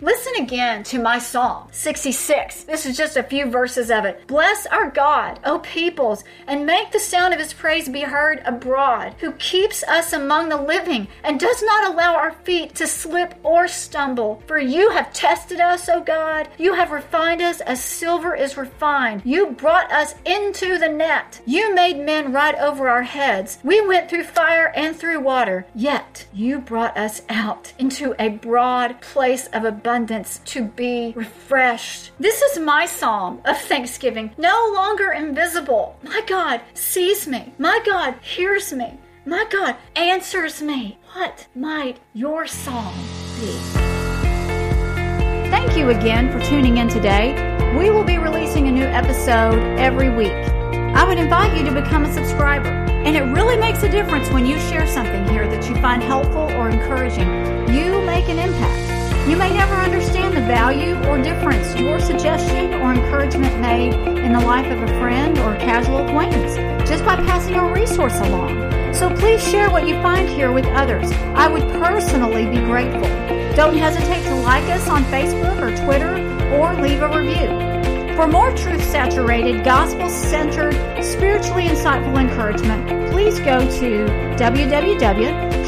Listen 0.01 0.31
again 0.39 0.81
to 0.83 0.97
my 0.97 1.19
Psalm 1.19 1.67
66. 1.71 2.63
This 2.63 2.85
is 2.85 2.95
just 2.95 3.17
a 3.17 3.23
few 3.23 3.47
verses 3.47 3.91
of 3.91 4.05
it. 4.05 4.25
Bless 4.27 4.65
our 4.67 4.89
God, 4.89 5.41
O 5.43 5.59
peoples, 5.59 6.23
and 6.47 6.65
make 6.65 6.93
the 6.93 7.01
sound 7.01 7.33
of 7.33 7.39
his 7.41 7.51
praise 7.51 7.89
be 7.89 8.03
heard 8.03 8.41
abroad, 8.45 9.15
who 9.19 9.33
keeps 9.33 9.83
us 9.83 10.13
among 10.13 10.47
the 10.47 10.62
living 10.62 11.09
and 11.21 11.38
does 11.38 11.62
not 11.62 11.91
allow 11.91 12.15
our 12.15 12.31
feet 12.31 12.75
to 12.75 12.88
slip 12.88 13.35
or 13.43 13.67
stumble. 13.67 14.41
For 14.47 14.57
you 14.57 14.91
have 14.91 15.12
tested 15.12 15.59
us, 15.59 15.89
O 15.89 15.99
God. 15.99 16.47
You 16.57 16.75
have 16.75 16.91
refined 16.91 17.41
us 17.41 17.59
as 17.59 17.83
silver 17.83 18.33
is 18.33 18.55
refined. 18.55 19.23
You 19.25 19.47
brought 19.47 19.91
us 19.91 20.15
into 20.25 20.77
the 20.77 20.88
net. 20.88 21.41
You 21.45 21.75
made 21.75 21.99
men 21.99 22.31
ride 22.31 22.55
over 22.55 22.88
our 22.88 23.03
heads. 23.03 23.59
We 23.65 23.85
went 23.85 24.09
through 24.09 24.23
fire 24.23 24.71
and 24.77 24.95
through 24.95 25.19
water, 25.19 25.65
yet 25.75 26.25
you 26.31 26.59
brought 26.59 26.97
us 26.97 27.23
out 27.27 27.73
into 27.77 28.15
a 28.17 28.29
broad 28.29 29.01
place 29.01 29.47
of 29.47 29.65
abundance 29.65 29.88
abundance 29.89 30.39
to 30.45 30.63
be 30.63 31.13
refreshed. 31.15 32.12
This 32.19 32.43
is 32.43 32.60
my 32.60 32.86
psalm 32.86 33.41
of 33.45 33.60
thanksgiving, 33.60 34.30
no 34.38 34.71
longer 34.71 35.13
invisible. 35.13 35.97
My 36.04 36.21
God 36.28 36.62
sees 36.75 37.28
me. 37.28 37.52
My 37.58 37.80
God 37.84 38.13
hears 38.21 38.71
me. 38.71 38.99
My 39.25 39.47
God 39.49 39.75
answers 39.95 40.62
me. 40.62 40.99
What 41.13 41.47
might 41.56 41.99
your 42.13 42.45
psalm 42.45 42.93
be? 43.39 43.52
Thank 45.49 45.75
you 45.75 45.89
again 45.89 46.32
for 46.32 46.39
tuning 46.45 46.78
in 46.78 46.88
today. 46.88 47.34
We 47.75 47.89
will 47.89 48.04
be 48.04 48.19
releasing 48.19 48.67
a 48.67 48.71
new 48.71 48.86
episode 48.86 49.58
every 49.80 50.12
week. 50.15 50.38
I 50.93 51.04
would 51.04 51.17
invite 51.17 51.58
you 51.58 51.65
to 51.65 51.82
become 51.82 52.06
a 52.06 52.13
subscriber. 52.13 52.69
And 52.69 53.17
it 53.17 53.23
really 53.23 53.58
makes 53.58 53.82
a 53.82 53.89
difference 53.89 54.30
when 54.30 54.45
you 54.45 54.60
share 54.60 54.86
something 54.86 55.28
here 55.30 55.47
that 55.47 55.67
you 55.67 55.73
find 55.82 56.04
helpful 56.04 56.52
or 56.52 56.69
encouraging. 56.69 57.28
You 57.73 58.04
make 58.04 58.30
an 58.30 58.38
impact. 58.38 58.98
You 59.30 59.38
may 59.38 59.54
never 59.54 59.76
understand 59.76 60.36
the 60.36 60.42
value 60.42 60.96
or 61.04 61.22
difference 61.22 61.80
your 61.80 62.00
suggestion 62.00 62.74
or 62.74 62.94
encouragement 62.94 63.60
made 63.60 63.94
in 63.94 64.34
the 64.34 64.39
life 64.39 64.65
of 64.65 64.82
a 64.82 64.88
friend 65.00 65.38
or 65.38 65.56
casual 65.58 66.00
acquaintance 66.00 66.56
just 66.89 67.06
by 67.06 67.15
passing 67.15 67.54
a 67.54 67.72
resource 67.72 68.18
along. 68.22 68.58
So 68.92 69.08
please 69.15 69.48
share 69.48 69.70
what 69.70 69.88
you 69.88 69.94
find 70.02 70.28
here 70.28 70.52
with 70.52 70.65
others. 70.65 71.12
I 71.36 71.48
would 71.48 71.62
personally 71.74 72.48
be 72.48 72.58
grateful. 72.58 73.04
Don't 73.56 73.78
hesitate 73.78 74.24
to 74.24 74.34
like 74.34 74.63
us 74.63 74.89
on 74.89 75.04
Facebook 75.04 75.62
or 75.62 75.78
Twitter 75.86 76.15
or 76.56 76.74
leave 76.82 77.04
a 77.04 77.10
review. 77.15 78.15
For 78.15 78.28
more 78.28 78.50
truth 78.58 78.84
saturated, 78.84 79.63
gospel 79.63 80.10
centered, 80.10 80.74
spiritually 81.04 81.65
insightful 81.65 82.20
encouragement, 82.20 83.12
please 83.12 83.39
go 83.39 83.60
to 83.80 84.08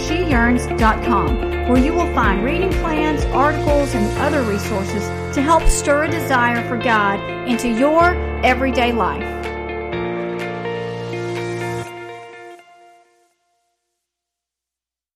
www.sheyearns.com 0.01 1.51
where 1.69 1.77
you 1.77 1.93
will 1.93 2.11
find 2.13 2.43
reading 2.43 2.71
plans, 2.73 3.23
articles, 3.25 3.93
and 3.93 4.05
other 4.19 4.41
resources 4.41 5.07
to 5.33 5.41
help 5.41 5.63
stir 5.63 6.05
a 6.05 6.11
desire 6.11 6.67
for 6.67 6.77
God 6.77 7.19
into 7.47 7.69
your 7.69 8.15
everyday 8.43 8.91
life. 8.91 9.50